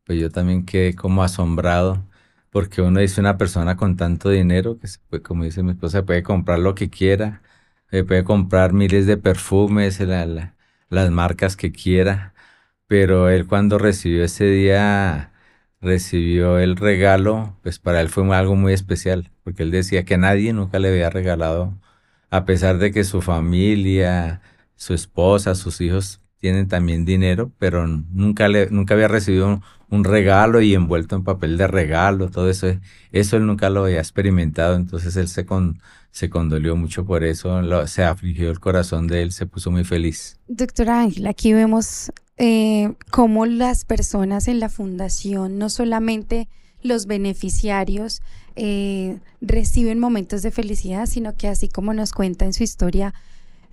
pues 0.05 0.19
yo 0.19 0.29
también 0.31 0.65
quedé 0.65 0.95
como 0.95 1.23
asombrado 1.23 2.03
porque 2.49 2.81
uno 2.81 3.01
dice 3.01 3.19
una 3.21 3.37
persona 3.37 3.75
con 3.75 3.97
tanto 3.97 4.29
dinero 4.29 4.79
que 4.79 4.87
se 4.87 4.99
puede, 5.09 5.21
como 5.21 5.43
dice 5.43 5.61
mi 5.61 5.71
esposa, 5.71 6.05
puede 6.05 6.23
comprar 6.23 6.59
lo 6.59 6.73
que 6.73 6.89
quiera, 6.89 7.41
puede 7.89 8.23
comprar 8.23 8.73
miles 8.73 9.05
de 9.07 9.17
perfumes, 9.17 9.99
las 10.89 11.11
marcas 11.11 11.55
que 11.55 11.71
quiera, 11.71 12.33
pero 12.87 13.29
él 13.29 13.47
cuando 13.47 13.77
recibió 13.79 14.23
ese 14.23 14.45
día, 14.45 15.31
recibió 15.81 16.59
el 16.59 16.75
regalo, 16.77 17.57
pues 17.63 17.79
para 17.79 18.01
él 18.01 18.09
fue 18.09 18.35
algo 18.35 18.55
muy 18.55 18.73
especial, 18.73 19.31
porque 19.43 19.63
él 19.63 19.71
decía 19.71 20.05
que 20.05 20.17
nadie 20.17 20.53
nunca 20.53 20.79
le 20.79 20.89
había 20.89 21.09
regalado, 21.09 21.73
a 22.31 22.45
pesar 22.45 22.77
de 22.79 22.91
que 22.91 23.03
su 23.03 23.21
familia, 23.21 24.41
su 24.75 24.93
esposa, 24.93 25.55
sus 25.55 25.81
hijos 25.81 26.21
tienen 26.39 26.67
también 26.67 27.05
dinero, 27.05 27.51
pero 27.59 27.87
nunca, 27.87 28.47
le, 28.47 28.69
nunca 28.69 28.93
había 28.93 29.07
recibido 29.07 29.61
un, 29.89 30.03
regalo 30.03 30.61
y 30.61 30.73
envuelto 30.75 31.15
en 31.15 31.23
papel 31.23 31.57
de 31.57 31.67
regalo, 31.67 32.29
todo 32.29 32.49
eso. 32.49 32.67
Eso 33.11 33.37
él 33.37 33.45
nunca 33.45 33.69
lo 33.69 33.85
había 33.85 33.99
experimentado, 33.99 34.75
entonces 34.75 35.15
él 35.15 35.27
se, 35.29 35.45
con, 35.45 35.79
se 36.11 36.29
condolió 36.29 36.75
mucho 36.75 37.05
por 37.05 37.23
eso, 37.23 37.87
se 37.87 38.03
afligió 38.03 38.51
el 38.51 38.59
corazón 38.59 39.07
de 39.07 39.21
él, 39.21 39.31
se 39.31 39.45
puso 39.45 39.71
muy 39.71 39.85
feliz. 39.85 40.37
Doctora 40.47 41.01
Ángela, 41.01 41.29
aquí 41.29 41.53
vemos 41.53 42.11
eh, 42.37 42.93
cómo 43.11 43.45
las 43.45 43.85
personas 43.85 44.47
en 44.49 44.59
la 44.59 44.69
fundación, 44.69 45.57
no 45.57 45.69
solamente 45.69 46.49
los 46.81 47.05
beneficiarios, 47.05 48.21
eh, 48.55 49.19
reciben 49.41 49.99
momentos 49.99 50.41
de 50.41 50.51
felicidad, 50.51 51.05
sino 51.05 51.35
que 51.35 51.47
así 51.47 51.67
como 51.69 51.93
nos 51.93 52.11
cuenta 52.11 52.45
en 52.45 52.53
su 52.53 52.63
historia, 52.63 53.13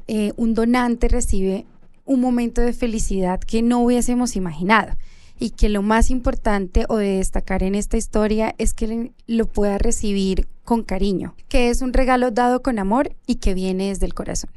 eh, 0.09 0.33
un 0.37 0.55
donante 0.55 1.09
recibe 1.09 1.67
un 2.13 2.21
momento 2.21 2.61
de 2.61 2.73
felicidad 2.73 3.41
que 3.41 3.63
no 3.63 3.81
hubiésemos 3.81 4.37
imaginado 4.37 4.97
y 5.39 5.51
que 5.51 5.69
lo 5.69 5.83
más 5.83 6.11
importante 6.11 6.85
o 6.89 6.99
de 6.99 7.17
destacar 7.17 7.63
en 7.63 7.75
esta 7.75 7.97
historia 7.97 8.55
es 8.59 8.75
que 8.75 9.13
lo 9.27 9.47
pueda 9.47 9.79
recibir 9.79 10.47
con 10.63 10.83
cariño, 10.83 11.35
que 11.49 11.71
es 11.71 11.83
un 11.83 11.93
regalo 11.93 12.31
dado 12.31 12.63
con 12.63 12.79
amor 12.79 13.17
y 13.27 13.37
que 13.37 13.55
viene 13.55 13.89
desde 13.89 14.07
el 14.07 14.15
corazón. 14.15 14.51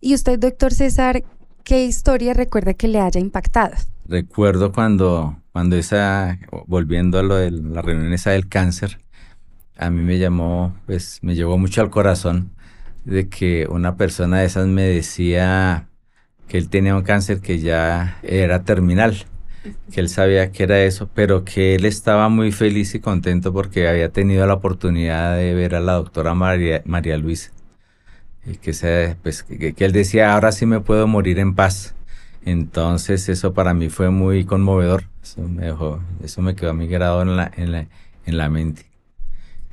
Y 0.00 0.14
usted, 0.14 0.38
doctor 0.38 0.72
César, 0.72 1.22
¿qué 1.64 1.84
historia 1.84 2.34
recuerda 2.34 2.74
que 2.74 2.88
le 2.88 3.00
haya 3.00 3.20
impactado? 3.20 3.76
Recuerdo 4.06 4.72
cuando, 4.72 5.36
cuando 5.52 5.76
esa, 5.76 6.38
volviendo 6.66 7.18
a 7.18 7.22
lo 7.22 7.36
de 7.36 7.50
la 7.50 7.82
reunión 7.82 8.12
esa 8.12 8.30
del 8.30 8.48
cáncer, 8.48 8.98
a 9.76 9.90
mí 9.90 10.02
me 10.02 10.18
llamó, 10.18 10.74
pues 10.86 11.18
me 11.22 11.34
llegó 11.34 11.58
mucho 11.58 11.82
al 11.82 11.90
corazón 11.90 12.50
de 13.04 13.28
que 13.28 13.66
una 13.70 13.96
persona 13.96 14.40
de 14.40 14.46
esas 14.46 14.66
me 14.66 14.82
decía 14.82 15.88
que 16.48 16.58
él 16.58 16.68
tenía 16.68 16.94
un 16.94 17.02
cáncer 17.02 17.40
que 17.40 17.58
ya 17.58 18.18
era 18.22 18.62
terminal, 18.64 19.26
que 19.92 20.00
él 20.00 20.08
sabía 20.08 20.52
que 20.52 20.62
era 20.62 20.82
eso, 20.82 21.08
pero 21.14 21.44
que 21.44 21.74
él 21.74 21.84
estaba 21.84 22.28
muy 22.28 22.52
feliz 22.52 22.94
y 22.94 23.00
contento 23.00 23.52
porque 23.52 23.88
había 23.88 24.10
tenido 24.10 24.46
la 24.46 24.54
oportunidad 24.54 25.36
de 25.36 25.54
ver 25.54 25.74
a 25.74 25.80
la 25.80 25.94
doctora 25.94 26.34
María, 26.34 26.82
María 26.84 27.16
Luisa. 27.16 27.50
Y 28.44 28.56
que, 28.58 28.72
se, 28.72 29.16
pues, 29.22 29.42
que, 29.42 29.74
él 29.76 29.92
decía, 29.92 30.32
ahora 30.32 30.52
sí 30.52 30.66
me 30.66 30.80
puedo 30.80 31.06
morir 31.08 31.38
en 31.40 31.54
paz. 31.54 31.94
Entonces 32.44 33.28
eso 33.28 33.54
para 33.54 33.74
mí 33.74 33.88
fue 33.88 34.10
muy 34.10 34.44
conmovedor. 34.44 35.04
Eso 35.22 35.42
me, 35.42 35.66
dejó, 35.66 36.00
eso 36.22 36.42
me 36.42 36.54
quedó 36.54 36.70
a 36.70 36.74
mí 36.74 36.86
grabado 36.86 37.22
en 37.22 37.36
la, 37.36 37.50
en 37.56 37.72
la, 37.72 37.88
en 38.24 38.38
la 38.38 38.48
mente. 38.48 38.86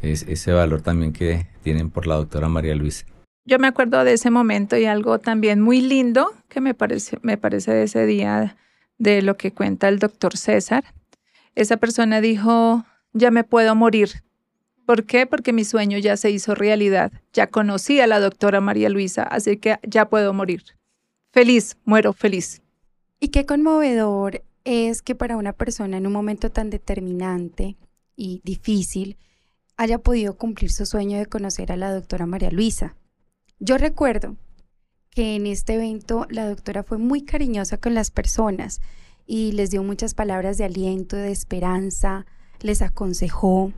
Es, 0.02 0.24
ese 0.24 0.52
valor 0.54 0.82
también 0.82 1.14
que 1.14 1.48
tienen 1.62 1.92
por 1.92 2.08
la 2.08 2.16
doctora 2.16 2.50
María 2.50 2.74
Luisa. 2.74 3.06
Yo 3.46 3.60
me 3.60 3.68
acuerdo 3.68 4.04
de 4.06 4.14
ese 4.14 4.30
momento 4.30 4.78
y 4.78 4.86
algo 4.86 5.20
también 5.20 5.60
muy 5.60 5.82
lindo 5.82 6.34
que 6.48 6.62
me 6.62 6.74
parece, 6.74 7.18
me 7.24 7.38
parece 7.38 7.72
de 7.72 7.84
ese 7.84 8.06
día 8.06 8.56
de 8.98 9.22
lo 9.22 9.36
que 9.36 9.52
cuenta 9.52 9.90
el 9.90 10.00
doctor 10.00 10.38
César. 10.38 10.86
Esa 11.56 11.78
persona 11.78 12.22
dijo, 12.22 12.86
ya 13.12 13.32
me 13.32 13.44
puedo 13.44 13.76
morir. 13.76 14.24
¿Por 14.86 15.06
qué? 15.06 15.26
Porque 15.26 15.52
mi 15.52 15.66
sueño 15.66 15.98
ya 15.98 16.16
se 16.16 16.32
hizo 16.32 16.56
realidad. 16.56 17.12
Ya 17.34 17.48
conocí 17.48 18.00
a 18.00 18.08
la 18.08 18.20
doctora 18.20 18.62
María 18.62 18.90
Luisa, 18.90 19.24
así 19.24 19.58
que 19.58 19.78
ya 19.84 20.10
puedo 20.10 20.34
morir. 20.34 20.64
Feliz, 21.32 21.78
muero 21.84 22.14
feliz. 22.14 22.62
Y 23.20 23.30
qué 23.30 23.46
conmovedor 23.46 24.44
es 24.64 25.02
que 25.02 25.16
para 25.16 25.36
una 25.36 25.54
persona 25.54 25.98
en 25.98 26.08
un 26.08 26.14
momento 26.14 26.50
tan 26.50 26.70
determinante 26.70 27.76
y 28.16 28.42
difícil 28.44 29.18
haya 29.76 29.98
podido 29.98 30.38
cumplir 30.38 30.72
su 30.72 30.86
sueño 30.86 31.18
de 31.18 31.26
conocer 31.26 31.72
a 31.72 31.78
la 31.78 31.94
doctora 31.94 32.26
María 32.26 32.52
Luisa. 32.52 32.96
Yo 33.66 33.78
recuerdo 33.78 34.36
que 35.10 35.38
en 35.38 35.48
este 35.48 35.76
evento 35.76 36.28
la 36.30 36.50
doctora 36.50 36.84
fue 36.84 36.98
muy 36.98 37.22
cariñosa 37.24 37.78
con 37.78 37.94
las 37.94 38.12
personas 38.12 38.82
y 39.26 39.54
les 39.54 39.72
dio 39.72 39.82
muchas 39.84 40.14
palabras 40.14 40.58
de 40.58 40.66
aliento, 40.66 41.16
de 41.16 41.32
esperanza, 41.32 42.26
les 42.60 42.82
aconsejó 42.82 43.72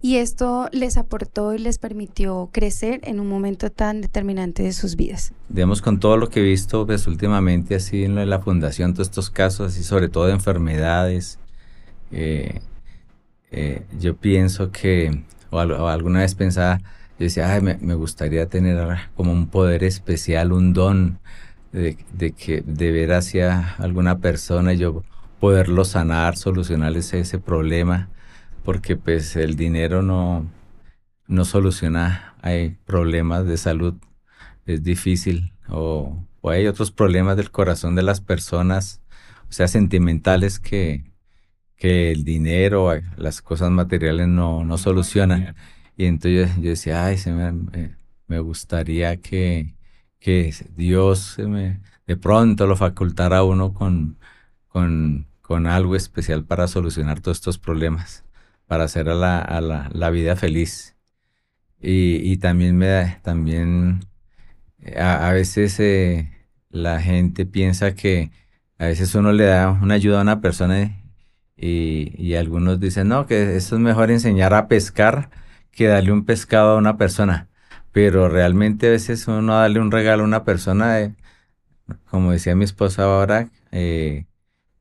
y 0.00 0.18
esto 0.18 0.68
les 0.70 0.96
aportó 0.96 1.54
y 1.54 1.58
les 1.58 1.78
permitió 1.78 2.50
crecer 2.52 3.00
en 3.02 3.18
un 3.18 3.26
momento 3.26 3.68
tan 3.68 4.00
determinante 4.00 4.62
de 4.62 4.72
sus 4.72 4.94
vidas. 4.94 5.32
Digamos, 5.48 5.82
con 5.82 5.98
todo 5.98 6.16
lo 6.16 6.30
que 6.30 6.38
he 6.38 6.44
visto 6.44 6.86
pues, 6.86 7.08
últimamente 7.08 7.74
así 7.74 8.04
en 8.04 8.14
la 8.14 8.38
fundación, 8.38 8.94
todos 8.94 9.08
estos 9.08 9.28
casos, 9.28 9.72
así 9.72 9.82
sobre 9.82 10.08
todo 10.08 10.26
de 10.26 10.34
enfermedades, 10.34 11.40
eh, 12.12 12.60
eh, 13.50 13.82
yo 13.98 14.14
pienso 14.14 14.70
que, 14.70 15.24
o 15.50 15.58
alguna 15.58 16.20
vez 16.20 16.36
pensaba, 16.36 16.80
yo 17.18 17.24
decía, 17.24 17.52
Ay, 17.52 17.60
me, 17.62 17.94
gustaría 17.94 18.48
tener 18.48 18.98
como 19.14 19.32
un 19.32 19.48
poder 19.48 19.84
especial, 19.84 20.52
un 20.52 20.72
don 20.72 21.20
de, 21.72 21.96
que, 22.32 22.62
de 22.66 22.92
ver 22.92 23.12
hacia 23.12 23.74
alguna 23.78 24.18
persona 24.18 24.74
y 24.74 24.78
yo 24.78 25.04
poderlo 25.40 25.84
sanar, 25.84 26.36
solucionarles 26.36 27.12
ese 27.14 27.38
problema, 27.38 28.08
porque 28.64 28.96
pues 28.96 29.36
el 29.36 29.56
dinero 29.56 30.02
no, 30.02 30.50
no 31.26 31.44
soluciona, 31.44 32.34
hay 32.42 32.76
problemas 32.86 33.46
de 33.46 33.56
salud, 33.56 33.94
es 34.66 34.82
difícil, 34.82 35.52
o, 35.68 36.24
hay 36.44 36.66
otros 36.66 36.90
problemas 36.90 37.36
del 37.36 37.50
corazón 37.50 37.94
de 37.94 38.02
las 38.02 38.20
personas, 38.20 39.00
o 39.48 39.52
sea, 39.52 39.68
sentimentales 39.68 40.58
que, 40.58 41.04
que 41.76 42.12
el 42.12 42.24
dinero, 42.24 42.90
las 43.16 43.40
cosas 43.42 43.70
materiales 43.70 44.28
no, 44.28 44.64
no 44.64 44.78
solucionan. 44.78 45.54
Y 45.96 46.06
entonces 46.06 46.54
yo, 46.56 46.70
decía, 46.70 47.04
ay, 47.06 47.18
se 47.18 47.32
me, 47.32 47.96
me 48.26 48.38
gustaría 48.40 49.16
que, 49.18 49.74
que 50.18 50.54
Dios 50.76 51.38
me, 51.38 51.80
de 52.06 52.16
pronto 52.16 52.66
lo 52.66 52.76
facultara 52.76 53.38
a 53.38 53.44
uno 53.44 53.74
con, 53.74 54.18
con, 54.68 55.26
con, 55.42 55.66
algo 55.66 55.96
especial 55.96 56.44
para 56.44 56.68
solucionar 56.68 57.20
todos 57.20 57.38
estos 57.38 57.58
problemas, 57.58 58.24
para 58.66 58.84
hacer 58.84 59.08
a 59.08 59.14
la, 59.14 59.60
la, 59.60 59.90
la 59.92 60.10
vida 60.10 60.36
feliz. 60.36 60.96
Y, 61.80 62.16
y, 62.32 62.38
también 62.38 62.76
me 62.78 63.18
también 63.22 64.00
a, 64.96 65.28
a 65.28 65.32
veces 65.32 65.78
eh, 65.80 66.30
la 66.70 67.00
gente 67.00 67.46
piensa 67.46 67.94
que 67.94 68.30
a 68.78 68.86
veces 68.86 69.14
uno 69.14 69.32
le 69.32 69.44
da 69.44 69.70
una 69.70 69.94
ayuda 69.94 70.18
a 70.18 70.22
una 70.22 70.40
persona 70.40 71.00
y, 71.56 72.34
algunos 72.34 72.80
dicen, 72.80 73.08
no, 73.08 73.26
que 73.26 73.56
esto 73.56 73.76
es 73.76 73.80
mejor 73.80 74.10
enseñar 74.10 74.54
a 74.54 74.68
pescar 74.68 75.30
que 75.74 75.86
darle 75.86 76.12
un 76.12 76.24
pescado 76.24 76.70
a 76.70 76.78
una 76.78 76.96
persona. 76.96 77.48
Pero 77.94 78.28
realmente 78.28 78.88
a 78.88 78.90
veces 78.90 79.28
uno 79.28 79.54
darle 79.54 79.78
un 79.78 79.92
regalo 79.92 80.24
a 80.24 80.26
una 80.26 80.44
persona, 80.44 81.00
eh, 81.00 81.14
como 82.10 82.32
decía 82.32 82.56
mi 82.56 82.64
esposa 82.64 83.04
ahora, 83.04 83.50
eh, 83.70 84.24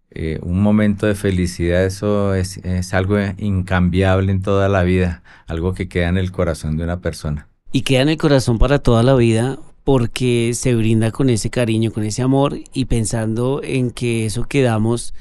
eh, 0.10 0.40
un 0.42 0.62
momento 0.62 1.06
de 1.06 1.14
felicidad, 1.14 1.86
eso 1.86 2.34
es, 2.34 2.60
algo 2.94 3.18
incambiable 3.38 4.32
en 4.32 4.42
toda 4.42 4.68
la 4.68 4.82
vida, 4.82 5.22
algo 5.46 5.76
que 5.76 5.88
queda 5.88 6.10
en 6.10 6.18
el 6.18 6.32
corazón 6.32 6.76
de 6.76 6.86
una 6.86 7.02
persona. 7.02 7.48
Y 7.72 7.82
queda 7.82 8.02
en 8.02 8.10
el 8.10 8.18
corazón 8.18 8.58
para 8.58 8.80
toda 8.80 9.04
la 9.04 9.16
vida 9.16 9.60
porque 9.84 10.54
se 10.56 10.74
brinda 10.74 11.12
con 11.12 11.30
ese 11.30 11.52
cariño, 11.52 11.92
con 11.92 12.04
ese 12.04 12.22
amor 12.22 12.58
y 12.74 12.86
pensando 12.86 13.62
en 13.64 13.92
que 13.92 14.26
eso 14.26 14.46
que 14.46 14.62
damos 14.62 15.14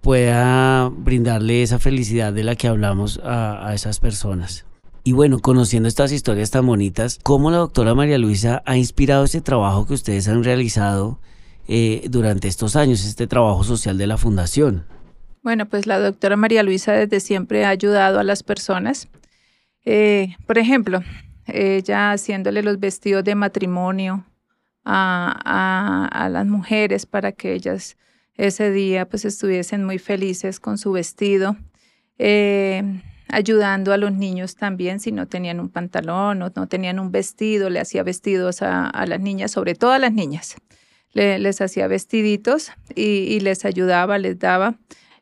pueda 0.00 0.88
brindarle 0.88 1.62
esa 1.62 1.78
felicidad 1.78 2.32
de 2.32 2.42
la 2.42 2.56
que 2.56 2.68
hablamos 2.68 3.20
a, 3.22 3.72
esas 3.74 4.00
personas. 4.00 4.67
Y 5.08 5.12
bueno, 5.12 5.38
conociendo 5.38 5.88
estas 5.88 6.12
historias 6.12 6.50
tan 6.50 6.66
bonitas, 6.66 7.18
¿cómo 7.22 7.50
la 7.50 7.56
doctora 7.56 7.94
María 7.94 8.18
Luisa 8.18 8.62
ha 8.66 8.76
inspirado 8.76 9.24
este 9.24 9.40
trabajo 9.40 9.86
que 9.86 9.94
ustedes 9.94 10.28
han 10.28 10.44
realizado 10.44 11.18
eh, 11.66 12.04
durante 12.10 12.46
estos 12.46 12.76
años, 12.76 13.02
este 13.06 13.26
trabajo 13.26 13.64
social 13.64 13.96
de 13.96 14.06
la 14.06 14.18
Fundación? 14.18 14.84
Bueno, 15.42 15.64
pues 15.64 15.86
la 15.86 15.98
doctora 15.98 16.36
María 16.36 16.62
Luisa 16.62 16.92
desde 16.92 17.20
siempre 17.20 17.64
ha 17.64 17.70
ayudado 17.70 18.18
a 18.18 18.22
las 18.22 18.42
personas. 18.42 19.08
Eh, 19.86 20.36
por 20.46 20.58
ejemplo, 20.58 21.00
ella 21.46 22.12
haciéndole 22.12 22.62
los 22.62 22.78
vestidos 22.78 23.24
de 23.24 23.34
matrimonio 23.34 24.26
a, 24.84 26.28
las 26.30 26.46
mujeres 26.46 27.06
para 27.06 27.32
que 27.32 27.54
ellas 27.54 27.96
ese 28.34 28.70
día 28.70 29.08
pues 29.08 29.24
estuviesen 29.24 29.86
muy 29.86 29.98
felices 29.98 30.60
con 30.60 30.76
su 30.76 30.92
vestido, 30.92 31.56
eh, 32.18 33.00
ayudando 33.28 33.92
a 33.92 33.96
los 33.96 34.12
niños 34.12 34.56
también 34.56 35.00
si 35.00 35.12
no 35.12 35.26
tenían 35.26 35.60
un 35.60 35.68
pantalón 35.68 36.42
o 36.42 36.50
no 36.54 36.66
tenían 36.68 36.98
un 36.98 37.12
vestido, 37.12 37.70
le 37.70 37.80
hacía 37.80 38.02
vestidos 38.02 38.62
a, 38.62 38.90
las 39.06 39.20
niñas, 39.20 39.50
sobre 39.50 39.74
todo 39.74 39.92
a 39.92 39.98
las 39.98 40.12
niñas, 40.12 40.56
les 41.12 41.60
hacía 41.60 41.86
vestiditos 41.88 42.72
y, 42.94 43.40
les 43.40 43.64
ayudaba, 43.64 44.18
les 44.18 44.38
daba. 44.38 44.76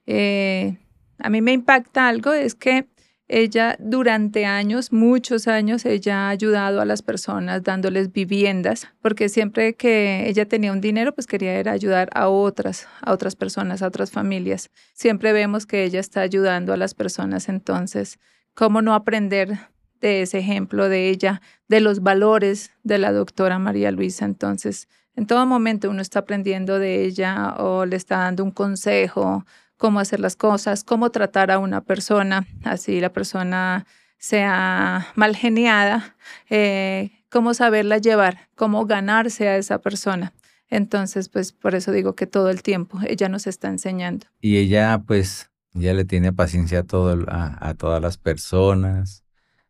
Eh, 0.07 0.79
a 1.19 1.31
mí 1.31 1.41
me 1.41 1.53
impacta 1.53 2.09
algo, 2.09 2.33
es 2.33 2.55
que 2.55 2.87
ella 3.29 3.77
durante 3.81 4.45
años, 4.47 4.93
muchos 4.93 5.49
años, 5.49 5.85
ella 5.85 6.27
ha 6.27 6.31
ayudado 6.31 6.81
a 6.81 6.85
las 6.85 7.03
personas 7.03 7.63
dándoles 7.63 8.13
viviendas, 8.13 8.89
porque 9.03 9.29
siempre 9.29 9.75
que 9.75 10.29
ella 10.29 10.47
tenía 10.47 10.73
un 10.73 10.81
dinero, 10.81 11.13
pues 11.13 11.27
quería 11.27 11.59
ayudar 11.71 12.09
a 12.13 12.29
otras, 12.29 12.87
a 13.03 13.13
otras 13.13 13.35
personas, 13.35 13.83
a 13.83 13.89
otras 13.89 14.13
familias. 14.13 14.71
Siempre 14.95 15.33
vemos 15.33 15.67
que 15.67 15.85
ella 15.85 15.99
está 15.99 16.21
ayudando 16.21 16.73
a 16.73 16.77
las 16.77 16.95
personas, 16.95 17.49
entonces, 17.49 18.21
¿cómo 18.55 18.81
no 18.81 18.95
aprender 18.95 19.59
de 20.01 20.23
ese 20.23 20.39
ejemplo 20.39 20.89
de 20.89 21.09
ella, 21.09 21.41
de 21.69 21.81
los 21.81 22.01
valores 22.01 22.71
de 22.85 22.99
la 22.99 23.11
doctora 23.11 23.59
María 23.59 23.91
Luisa? 23.91 24.25
Entonces, 24.25 24.89
en 25.17 25.27
todo 25.27 25.47
momento 25.47 25.91
uno 25.91 26.03
está 26.03 26.21
aprendiendo 26.21 26.79
de 26.79 27.05
ella 27.05 27.55
o 27.59 27.87
le 27.87 27.97
está 27.97 28.19
dando 28.19 28.45
un 28.45 28.51
consejo 28.53 29.45
cómo 29.77 30.01
hacer 30.01 30.21
las 30.21 30.37
cosas, 30.37 30.85
cómo 30.85 31.11
tratar 31.11 31.51
a 31.51 31.59
una 31.59 31.83
persona, 31.83 32.47
así 32.65 33.01
la 33.01 33.13
persona 33.13 33.87
sea 34.19 35.07
mal 35.15 35.37
geniada, 35.37 36.17
eh, 36.49 37.11
cómo 37.31 37.55
saberla 37.55 37.99
llevar, 37.99 38.49
cómo 38.55 38.87
ganarse 38.87 39.49
a 39.49 39.57
esa 39.57 39.79
persona. 39.79 40.33
Entonces, 40.69 41.29
pues 41.29 41.53
por 41.53 41.75
eso 41.75 41.93
digo 41.93 42.15
que 42.15 42.27
todo 42.27 42.51
el 42.51 42.63
tiempo 42.63 42.99
ella 43.07 43.29
nos 43.29 43.47
está 43.47 43.69
enseñando. 43.69 44.27
Y 44.41 44.57
ella, 44.57 45.03
pues, 45.07 45.51
ya 45.73 45.95
le 45.95 46.05
tiene 46.05 46.33
paciencia 46.33 46.81
a, 46.81 46.83
todo, 46.83 47.25
a, 47.29 47.75
todas 47.75 48.03
las 48.03 48.19
personas. 48.19 49.25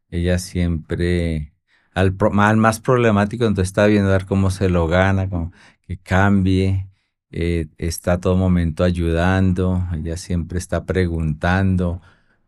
Ella 0.09 0.38
siempre, 0.38 1.53
al, 1.92 2.14
más 2.57 2.81
problemático, 2.81 3.45
entonces 3.45 3.69
está 3.69 3.87
viendo 3.87 4.14
a 4.14 4.21
cómo 4.21 4.51
se 4.51 4.69
lo 4.69 4.87
gana, 4.87 5.29
cómo, 5.29 5.53
que 5.87 5.99
cambie. 5.99 6.88
Eh, 7.30 7.66
está 7.78 8.14
a 8.14 8.20
todo 8.20 8.36
momento 8.36 8.84
ayudando, 8.84 9.86
ella 9.94 10.16
siempre 10.16 10.58
está 10.58 10.86
preguntando, 10.86 12.00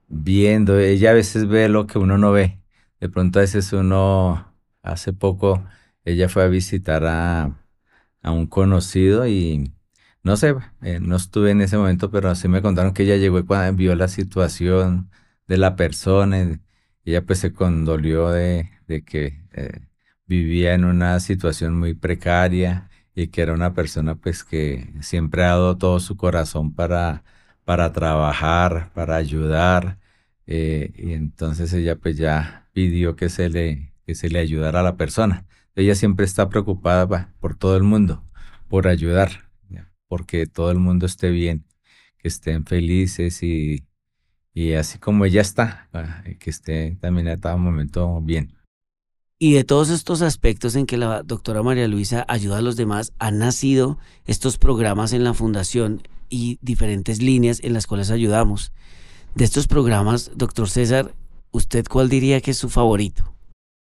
viendo, 0.09 0.79
ella 0.79 1.11
a 1.11 1.15
veces 1.15 1.49
ve 1.49 1.69
lo 1.69 1.87
que 1.87 1.99
uno 1.99 2.19
no 2.19 2.33
ve. 2.33 2.61
De 3.01 3.09
pronto 3.09 3.39
a 3.39 3.43
veces 3.43 3.73
uno, 3.73 4.55
hace 4.83 5.13
poco, 5.13 5.65
ella 6.05 6.29
fue 6.29 6.45
a 6.45 6.49
visitar 6.49 7.05
a, 7.07 7.65
un 8.25 8.47
conocido 8.47 9.27
y 9.27 9.73
no 10.23 10.37
sé, 10.37 10.55
eh, 10.83 11.01
no 11.01 11.17
estuve 11.17 11.51
en 11.53 11.61
ese 11.63 11.77
momento, 11.79 12.11
pero 12.11 12.31
así 12.31 12.49
me 12.49 12.63
contaron 12.63 12.93
que 12.95 13.05
ella 13.05 13.17
llegó 13.17 13.39
y 13.39 13.45
cuando 13.45 13.77
vio 13.77 13.95
la 13.95 14.09
situación 14.09 15.11
de 15.47 15.59
la 15.59 15.77
persona, 15.77 16.61
ella 17.05 17.25
pues 17.27 17.39
se 17.41 17.53
condolió 17.53 18.31
de, 18.31 18.71
que 19.07 19.45
eh, 19.53 19.81
vivía 20.27 20.75
en 20.75 20.85
una 20.85 21.21
situación 21.21 21.79
muy 21.79 21.95
precaria 21.95 22.89
y 23.19 23.29
que 23.29 23.43
era 23.43 23.53
una 23.53 23.75
persona 23.75 24.15
pues 24.15 24.45
que 24.45 24.93
siempre 25.01 25.43
ha 25.43 25.49
dado 25.49 25.77
todo 25.77 25.99
su 26.01 26.17
corazón 26.17 26.73
para, 26.75 27.25
para 27.65 27.93
trabajar, 27.93 28.93
para 28.95 29.17
ayudar. 29.17 29.99
Eh, 30.47 30.93
y 30.97 31.15
entonces 31.15 31.73
ella 31.73 31.97
pues 31.97 32.17
ya 32.17 32.69
pidió 32.73 33.17
que 33.17 33.29
se 33.29 33.49
le, 33.51 33.93
que 34.07 34.15
se 34.15 34.29
le 34.31 34.39
ayudara 34.39 34.81
a 34.81 34.83
la 34.85 34.97
persona. 34.97 35.47
Ella 35.75 35.95
siempre 35.97 36.27
está 36.27 36.49
preocupada 36.49 37.35
por 37.41 37.57
todo 37.57 37.77
el 37.77 37.83
mundo, 37.83 38.25
por 38.69 38.87
ayudar, 38.89 39.51
porque 40.09 40.47
todo 40.47 40.71
el 40.71 40.79
mundo 40.79 41.07
esté 41.07 41.31
bien, 41.31 41.65
que 42.19 42.29
estén 42.29 42.65
felices 42.67 43.43
y, 43.43 43.85
y 44.55 44.75
así 44.75 44.99
como 44.99 45.25
ella 45.25 45.41
está, 45.43 45.89
que 46.41 46.51
esté 46.51 46.97
también 47.01 47.29
a 47.29 47.37
todo 47.39 47.59
momento 47.59 48.21
bien. 48.23 48.58
Y 49.41 49.53
de 49.53 49.63
todos 49.63 49.91
estos 49.91 50.21
aspectos 50.21 50.75
en 50.75 50.85
que 50.85 50.97
la 50.97 51.23
doctora 51.23 51.63
María 51.63 51.87
Luisa 51.87 52.25
ayuda 52.27 52.59
a 52.59 52.63
los 52.63 52.75
demás, 52.75 53.13
han 53.21 53.39
nacido 53.39 53.99
estos 54.25 54.59
programas 54.59 55.13
en 55.13 55.23
la 55.23 55.33
fundación 55.33 56.03
y 56.29 56.59
diferentes 56.61 57.23
líneas 57.23 57.61
en 57.63 57.73
las 57.73 57.87
cuales 57.87 58.11
ayudamos. 58.11 58.73
De 59.37 59.45
estos 59.45 59.69
programas, 59.69 60.33
doctor 60.35 60.69
César, 60.69 61.15
¿usted 61.53 61.87
cuál 61.89 62.09
diría 62.09 62.41
que 62.41 62.51
es 62.51 62.57
su 62.57 62.69
favorito? 62.69 63.33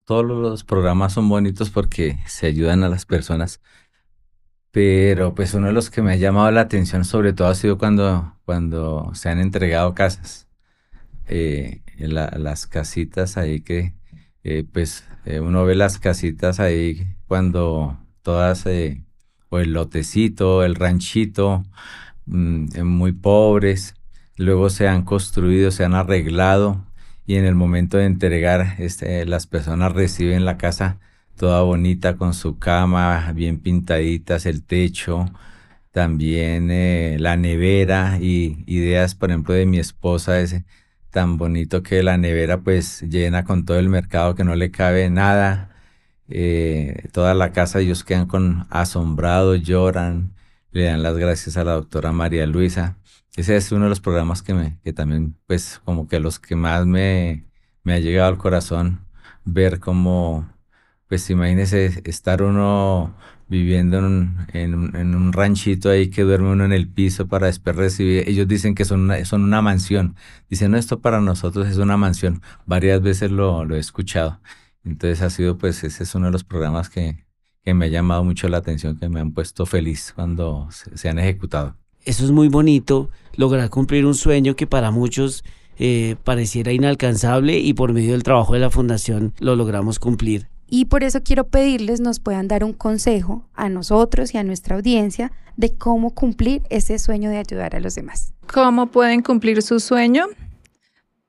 Todos 0.04 0.24
los 0.24 0.64
programas 0.64 1.12
son 1.12 1.28
bonitos 1.28 1.70
porque 1.70 2.18
se 2.26 2.48
ayudan 2.48 2.82
a 2.82 2.88
las 2.88 3.06
personas, 3.06 3.60
pero 4.72 5.36
pues 5.36 5.54
uno 5.54 5.68
de 5.68 5.72
los 5.72 5.88
que 5.88 6.02
me 6.02 6.14
ha 6.14 6.16
llamado 6.16 6.50
la 6.50 6.62
atención 6.62 7.04
sobre 7.04 7.32
todo 7.32 7.46
ha 7.46 7.54
sido 7.54 7.78
cuando, 7.78 8.36
cuando 8.44 9.12
se 9.14 9.28
han 9.28 9.38
entregado 9.38 9.94
casas, 9.94 10.48
eh, 11.28 11.82
las 11.96 12.66
casitas 12.66 13.36
ahí 13.36 13.60
que 13.60 13.94
eh, 14.42 14.64
pues 14.70 15.04
eh, 15.24 15.40
uno 15.40 15.64
ve 15.64 15.74
las 15.74 15.98
casitas 15.98 16.60
ahí 16.60 17.06
cuando 17.26 17.98
todas, 18.22 18.66
eh, 18.66 19.02
o 19.48 19.58
el 19.58 19.72
lotecito, 19.72 20.64
el 20.64 20.74
ranchito, 20.74 21.64
mm, 22.26 22.82
muy 22.84 23.12
pobres, 23.12 23.94
luego 24.36 24.70
se 24.70 24.88
han 24.88 25.02
construido, 25.04 25.70
se 25.70 25.84
han 25.84 25.94
arreglado 25.94 26.84
y 27.26 27.36
en 27.36 27.44
el 27.46 27.54
momento 27.54 27.96
de 27.98 28.06
entregar, 28.06 28.76
este, 28.78 29.24
las 29.26 29.46
personas 29.46 29.92
reciben 29.92 30.44
la 30.44 30.58
casa 30.58 30.98
toda 31.36 31.62
bonita 31.62 32.16
con 32.16 32.34
su 32.34 32.58
cama, 32.58 33.32
bien 33.34 33.60
pintaditas, 33.60 34.46
el 34.46 34.62
techo, 34.64 35.26
también 35.92 36.68
la 37.22 37.36
nevera 37.36 38.18
y 38.20 38.64
ideas, 38.66 39.14
por 39.14 39.30
ejemplo, 39.30 39.54
de 39.54 39.66
mi 39.66 39.78
esposa, 39.78 40.40
ese, 40.40 40.64
tan 41.14 41.38
bonito 41.38 41.82
que 41.84 42.02
la 42.02 42.18
nevera 42.18 42.60
pues 42.62 43.02
llena 43.02 43.44
con 43.44 43.64
todo 43.64 43.78
el 43.78 43.88
mercado 43.88 44.34
que 44.34 44.44
no 44.44 44.56
le 44.56 44.72
cabe 44.72 45.10
nada. 45.10 45.70
Eh, 46.28 47.08
toda 47.12 47.34
la 47.34 47.52
casa 47.52 47.80
ellos 47.80 48.04
quedan 48.04 48.26
con 48.26 48.66
asombrados, 48.70 49.62
lloran, 49.62 50.34
le 50.72 50.84
dan 50.84 51.02
las 51.04 51.16
gracias 51.16 51.56
a 51.56 51.64
la 51.64 51.74
doctora 51.74 52.12
María 52.12 52.46
Luisa. 52.46 52.98
Ese 53.36 53.56
es 53.56 53.72
uno 53.72 53.84
de 53.84 53.90
los 53.90 54.00
programas 54.00 54.42
que, 54.42 54.54
me, 54.54 54.80
que 54.82 54.92
también 54.92 55.36
pues 55.46 55.80
como 55.84 56.08
que 56.08 56.20
los 56.20 56.40
que 56.40 56.56
más 56.56 56.86
me, 56.86 57.46
me 57.84 57.94
ha 57.94 58.00
llegado 58.00 58.28
al 58.28 58.38
corazón 58.38 59.06
ver 59.44 59.80
cómo 59.80 60.48
pues 61.08 61.30
imagínese 61.30 62.02
estar 62.04 62.42
uno 62.42 63.14
viviendo 63.48 63.98
en 63.98 64.74
un, 64.74 65.32
ranchito 65.32 65.90
ahí 65.90 66.08
que 66.08 66.22
duerme 66.22 66.50
uno 66.50 66.64
en 66.64 66.72
el 66.72 66.88
piso 66.88 67.26
para 67.26 67.46
después 67.46 67.76
recibir. 67.76 68.28
Ellos 68.28 68.48
dicen 68.48 68.74
que 68.74 68.84
son 68.84 69.10
una, 69.10 69.62
mansión. 69.62 70.16
Dicen, 70.48 70.70
no, 70.70 70.78
esto 70.78 71.00
para 71.00 71.20
nosotros 71.20 71.68
es 71.68 71.78
una 71.78 71.96
mansión. 71.96 72.42
Varias 72.66 73.02
veces 73.02 73.30
lo, 73.30 73.64
he 73.74 73.78
escuchado. 73.78 74.40
Entonces 74.84 75.22
ha 75.22 75.30
sido, 75.30 75.58
pues, 75.58 75.84
ese 75.84 76.04
es 76.04 76.14
uno 76.14 76.26
de 76.26 76.32
los 76.32 76.44
programas 76.44 76.90
que, 76.90 77.24
que 77.62 77.74
me 77.74 77.86
ha 77.86 77.88
llamado 77.88 78.24
mucho 78.24 78.48
la 78.48 78.58
atención, 78.58 78.96
que 78.98 79.08
me 79.08 79.20
han 79.20 79.32
puesto 79.32 79.66
feliz 79.66 80.12
cuando 80.14 80.68
se, 80.70 81.08
han 81.08 81.18
ejecutado. 81.18 81.76
Eso 82.04 82.24
es 82.24 82.30
muy 82.30 82.48
bonito, 82.48 83.10
lograr 83.36 83.70
cumplir 83.70 84.04
un 84.04 84.14
sueño 84.14 84.56
que 84.56 84.66
para 84.66 84.90
muchos 84.90 85.42
eh, 85.78 86.16
pareciera 86.22 86.72
inalcanzable 86.72 87.58
y 87.58 87.72
por 87.72 87.94
medio 87.94 88.12
del 88.12 88.22
trabajo 88.22 88.52
de 88.52 88.60
la 88.60 88.70
fundación 88.70 89.32
lo 89.38 89.56
logramos 89.56 89.98
cumplir. 89.98 90.48
Y 90.68 90.86
por 90.86 91.04
eso 91.04 91.22
quiero 91.22 91.48
pedirles 91.48 92.00
nos 92.00 92.20
puedan 92.20 92.48
dar 92.48 92.64
un 92.64 92.72
consejo 92.72 93.48
a 93.54 93.68
nosotros 93.68 94.34
y 94.34 94.38
a 94.38 94.44
nuestra 94.44 94.76
audiencia 94.76 95.32
de 95.56 95.74
cómo 95.76 96.14
cumplir 96.14 96.62
ese 96.70 96.98
sueño 96.98 97.30
de 97.30 97.38
ayudar 97.38 97.76
a 97.76 97.80
los 97.80 97.94
demás. 97.94 98.32
¿Cómo 98.52 98.86
pueden 98.86 99.22
cumplir 99.22 99.62
su 99.62 99.80
sueño? 99.80 100.26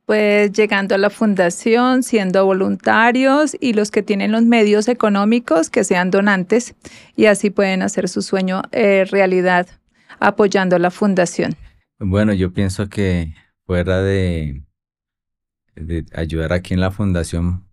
Pues 0.06 0.52
llegando 0.52 0.94
a 0.94 0.98
la 1.00 1.10
fundación, 1.10 2.04
siendo 2.04 2.46
voluntarios 2.46 3.58
y 3.60 3.74
los 3.74 3.90
que 3.90 4.04
tienen 4.04 4.32
los 4.32 4.44
medios 4.44 4.88
económicos 4.88 5.70
que 5.70 5.84
sean 5.84 6.12
donantes 6.12 6.76
y 7.16 7.26
así 7.26 7.50
pueden 7.50 7.82
hacer 7.82 8.08
su 8.08 8.22
sueño 8.22 8.62
eh, 8.72 9.06
realidad 9.10 9.68
apoyando 10.20 10.78
la 10.78 10.92
fundación. 10.92 11.56
Bueno, 12.00 12.34
yo 12.34 12.54
pienso 12.54 12.88
que 12.88 13.34
fuera 13.66 14.02
de, 14.02 14.64
de 15.76 16.06
ayudar 16.14 16.54
aquí 16.54 16.74
en 16.76 16.82
la 16.82 16.92
fundación, 16.92 17.66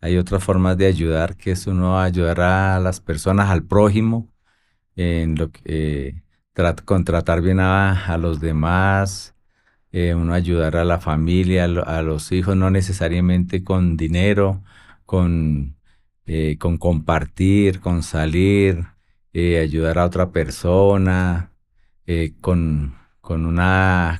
hay 0.00 0.18
otras 0.18 0.44
formas 0.44 0.76
de 0.78 0.86
ayudar, 0.86 1.36
que 1.36 1.52
es 1.52 1.66
uno 1.66 2.00
ayudar 2.00 2.40
a 2.40 2.80
las 2.80 3.00
personas, 3.00 3.50
al 3.50 3.64
prójimo, 3.64 4.30
en 4.96 5.36
lo 5.36 5.50
eh, 5.64 6.22
con 6.84 7.04
tratar 7.04 7.42
bien 7.42 7.60
a, 7.60 8.16
los 8.18 8.40
demás, 8.40 9.34
eh, 9.92 10.14
uno 10.14 10.34
ayudar 10.34 10.76
a 10.76 10.84
la 10.84 11.00
familia, 11.00 11.64
a, 11.64 12.02
los 12.02 12.32
hijos, 12.32 12.56
no 12.56 12.70
necesariamente 12.70 13.64
con 13.64 13.96
dinero, 13.96 14.62
con, 15.06 15.76
eh, 16.26 16.56
compartir, 16.58 17.80
con 17.80 18.02
salir, 18.02 18.86
ayudar 19.34 19.98
a 19.98 20.06
otra 20.06 20.32
persona, 20.32 21.52
con, 22.40 22.94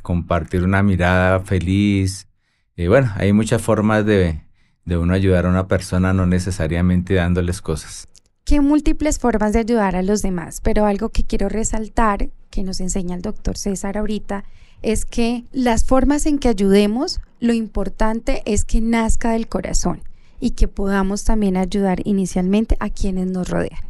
compartir 0.03 0.63
una 0.65 0.83
mirada 0.83 1.41
feliz. 1.41 2.29
bueno, 2.77 3.13
hay 3.17 3.33
muchas 3.33 3.63
formas 3.63 4.05
de, 4.05 4.46
de 4.87 4.97
uno 4.97 5.13
ayudar 5.13 5.45
a 5.45 5.51
una 5.51 5.69
persona, 5.69 6.15
no 6.15 6.25
necesariamente 6.25 7.15
dándoles 7.15 7.61
cosas 7.61 8.09
qué 8.47 8.61
múltiples 8.61 9.19
formas 9.19 9.53
de 9.53 9.59
ayudar 9.59 9.97
a 9.97 10.03
los 10.03 10.23
demás, 10.23 10.61
pero 10.63 10.87
algo 10.87 11.09
que 11.09 11.25
quiero 11.25 11.49
resaltar, 11.49 12.31
que 12.49 12.63
nos 12.63 12.79
enseña 12.79 13.17
el 13.17 13.21
doctor 13.21 13.59
César 13.59 13.99
ahorita, 13.99 14.45
es 14.83 15.05
que 15.05 15.45
las 15.53 15.85
formas 15.85 16.27
en 16.27 16.39
que 16.39 16.49
ayudemos, 16.49 17.21
lo 17.41 17.53
importante 17.53 18.43
es 18.47 18.65
que 18.65 18.81
nazca 18.81 19.33
del 19.33 19.49
corazón 19.49 20.01
y 20.39 20.51
que 20.51 20.69
podamos 20.69 21.25
también 21.25 21.57
ayudar 21.57 22.07
inicialmente 22.07 22.77
a 22.79 22.89
quienes 22.89 23.27
nos 23.27 23.49
rodean. 23.49 23.81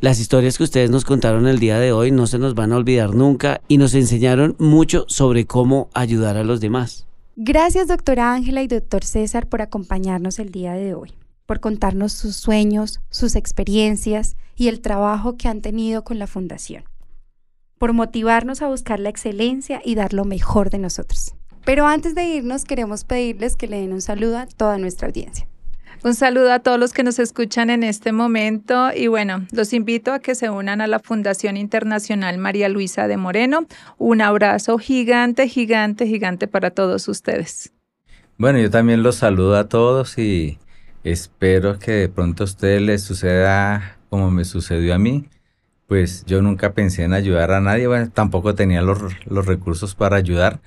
Las 0.00 0.18
historias 0.18 0.58
que 0.58 0.64
ustedes 0.64 0.90
nos 0.90 1.04
contaron 1.04 1.46
el 1.46 1.60
día 1.60 1.78
de 1.78 1.92
hoy 1.92 2.10
no 2.10 2.26
se 2.26 2.40
nos 2.40 2.56
van 2.56 2.72
a 2.72 2.76
olvidar 2.78 3.14
nunca 3.14 3.60
y 3.68 3.78
nos 3.78 3.94
enseñaron 3.94 4.56
mucho 4.58 5.04
sobre 5.06 5.46
cómo 5.46 5.90
ayudar 5.94 6.36
a 6.36 6.42
los 6.42 6.60
demás. 6.60 7.06
Gracias 7.36 7.88
doctora 7.88 8.34
Ángela 8.34 8.62
y 8.62 8.66
doctor 8.66 9.04
César 9.04 9.48
por 9.48 9.62
acompañarnos 9.62 10.38
el 10.38 10.50
día 10.50 10.74
de 10.74 10.94
hoy 10.94 11.14
por 11.46 11.60
contarnos 11.60 12.12
sus 12.12 12.36
sueños, 12.36 13.00
sus 13.10 13.36
experiencias 13.36 14.36
y 14.56 14.68
el 14.68 14.80
trabajo 14.80 15.36
que 15.36 15.48
han 15.48 15.60
tenido 15.60 16.02
con 16.02 16.18
la 16.18 16.26
Fundación, 16.26 16.84
por 17.78 17.92
motivarnos 17.92 18.62
a 18.62 18.68
buscar 18.68 19.00
la 19.00 19.10
excelencia 19.10 19.82
y 19.84 19.94
dar 19.94 20.14
lo 20.14 20.24
mejor 20.24 20.70
de 20.70 20.78
nosotros. 20.78 21.34
Pero 21.64 21.86
antes 21.86 22.14
de 22.14 22.24
irnos, 22.24 22.64
queremos 22.64 23.04
pedirles 23.04 23.56
que 23.56 23.68
le 23.68 23.80
den 23.80 23.92
un 23.92 24.00
saludo 24.00 24.38
a 24.38 24.46
toda 24.46 24.78
nuestra 24.78 25.08
audiencia. 25.08 25.46
Un 26.04 26.14
saludo 26.14 26.52
a 26.52 26.58
todos 26.58 26.80
los 26.80 26.92
que 26.92 27.04
nos 27.04 27.18
escuchan 27.18 27.70
en 27.70 27.84
este 27.84 28.12
momento 28.12 28.90
y 28.94 29.06
bueno, 29.06 29.46
los 29.52 29.72
invito 29.72 30.12
a 30.12 30.18
que 30.18 30.34
se 30.34 30.50
unan 30.50 30.80
a 30.80 30.86
la 30.86 30.98
Fundación 30.98 31.56
Internacional 31.56 32.38
María 32.38 32.68
Luisa 32.68 33.06
de 33.06 33.16
Moreno. 33.16 33.66
Un 33.98 34.20
abrazo 34.20 34.78
gigante, 34.78 35.48
gigante, 35.48 36.06
gigante 36.06 36.48
para 36.48 36.70
todos 36.70 37.06
ustedes. 37.08 37.72
Bueno, 38.36 38.58
yo 38.58 38.70
también 38.70 39.02
los 39.02 39.16
saludo 39.16 39.56
a 39.56 39.68
todos 39.68 40.18
y 40.18 40.58
Espero 41.04 41.80
que 41.80 41.92
de 41.92 42.08
pronto 42.08 42.44
a 42.44 42.46
usted 42.46 42.80
le 42.80 42.96
suceda 42.98 43.98
como 44.08 44.30
me 44.30 44.44
sucedió 44.44 44.94
a 44.94 44.98
mí. 44.98 45.28
Pues 45.88 46.24
yo 46.26 46.40
nunca 46.42 46.74
pensé 46.74 47.02
en 47.02 47.12
ayudar 47.12 47.50
a 47.50 47.60
nadie, 47.60 47.86
bueno, 47.86 48.08
tampoco 48.10 48.54
tenía 48.54 48.82
los, 48.82 48.98
los 49.26 49.46
recursos 49.46 49.94
para 49.94 50.16
ayudar, 50.16 50.60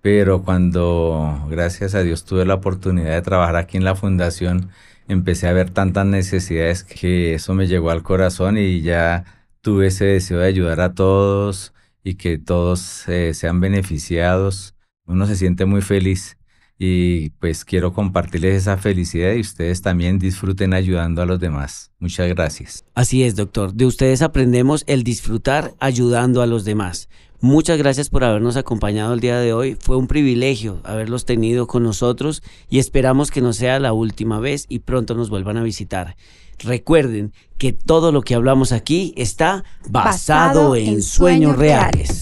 pero 0.00 0.42
cuando 0.42 1.46
gracias 1.50 1.94
a 1.94 2.02
Dios 2.02 2.24
tuve 2.24 2.44
la 2.44 2.54
oportunidad 2.54 3.14
de 3.14 3.22
trabajar 3.22 3.56
aquí 3.56 3.76
en 3.76 3.84
la 3.84 3.94
fundación, 3.94 4.70
empecé 5.08 5.48
a 5.48 5.52
ver 5.52 5.70
tantas 5.70 6.06
necesidades 6.06 6.84
que 6.84 7.34
eso 7.34 7.54
me 7.54 7.66
llegó 7.66 7.90
al 7.90 8.02
corazón 8.02 8.58
y 8.58 8.82
ya 8.82 9.24
tuve 9.60 9.88
ese 9.88 10.04
deseo 10.04 10.38
de 10.38 10.46
ayudar 10.46 10.80
a 10.80 10.94
todos 10.94 11.72
y 12.04 12.14
que 12.14 12.38
todos 12.38 13.08
eh, 13.08 13.34
sean 13.34 13.60
beneficiados. 13.60 14.74
Uno 15.06 15.26
se 15.26 15.36
siente 15.36 15.64
muy 15.64 15.82
feliz 15.82 16.38
y 16.78 17.30
pues 17.30 17.64
quiero 17.64 17.92
compartirles 17.92 18.54
esa 18.54 18.76
felicidad 18.76 19.32
y 19.32 19.40
ustedes 19.40 19.82
también 19.82 20.18
disfruten 20.18 20.74
ayudando 20.74 21.22
a 21.22 21.26
los 21.26 21.40
demás. 21.40 21.90
Muchas 21.98 22.28
gracias. 22.28 22.84
Así 22.94 23.24
es, 23.24 23.34
doctor. 23.34 23.74
De 23.74 23.84
ustedes 23.84 24.22
aprendemos 24.22 24.84
el 24.86 25.02
disfrutar 25.02 25.74
ayudando 25.80 26.40
a 26.40 26.46
los 26.46 26.64
demás. 26.64 27.08
Muchas 27.40 27.78
gracias 27.78 28.10
por 28.10 28.24
habernos 28.24 28.56
acompañado 28.56 29.14
el 29.14 29.20
día 29.20 29.38
de 29.38 29.52
hoy. 29.52 29.76
Fue 29.80 29.96
un 29.96 30.08
privilegio 30.08 30.80
haberlos 30.82 31.24
tenido 31.24 31.68
con 31.68 31.84
nosotros 31.84 32.42
y 32.68 32.80
esperamos 32.80 33.30
que 33.30 33.40
no 33.40 33.52
sea 33.52 33.78
la 33.78 33.92
última 33.92 34.40
vez 34.40 34.66
y 34.68 34.80
pronto 34.80 35.14
nos 35.14 35.30
vuelvan 35.30 35.56
a 35.56 35.62
visitar. 35.62 36.16
Recuerden 36.58 37.32
que 37.56 37.72
todo 37.72 38.10
lo 38.10 38.22
que 38.22 38.34
hablamos 38.34 38.72
aquí 38.72 39.14
está 39.16 39.62
basado, 39.88 40.74
en, 40.74 41.00
sueños, 41.00 41.56
reales. 41.56 42.18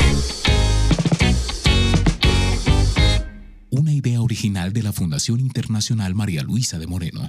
una 3.70 3.92
idea 3.92 4.20
original 4.20 4.72
de 4.72 4.82
la 4.82 4.92
Fundación 4.92 5.40
Internacional 5.40 6.14
María 6.14 6.42
Luisa 6.42 6.78
de 6.78 6.86
Moreno. 6.86 7.28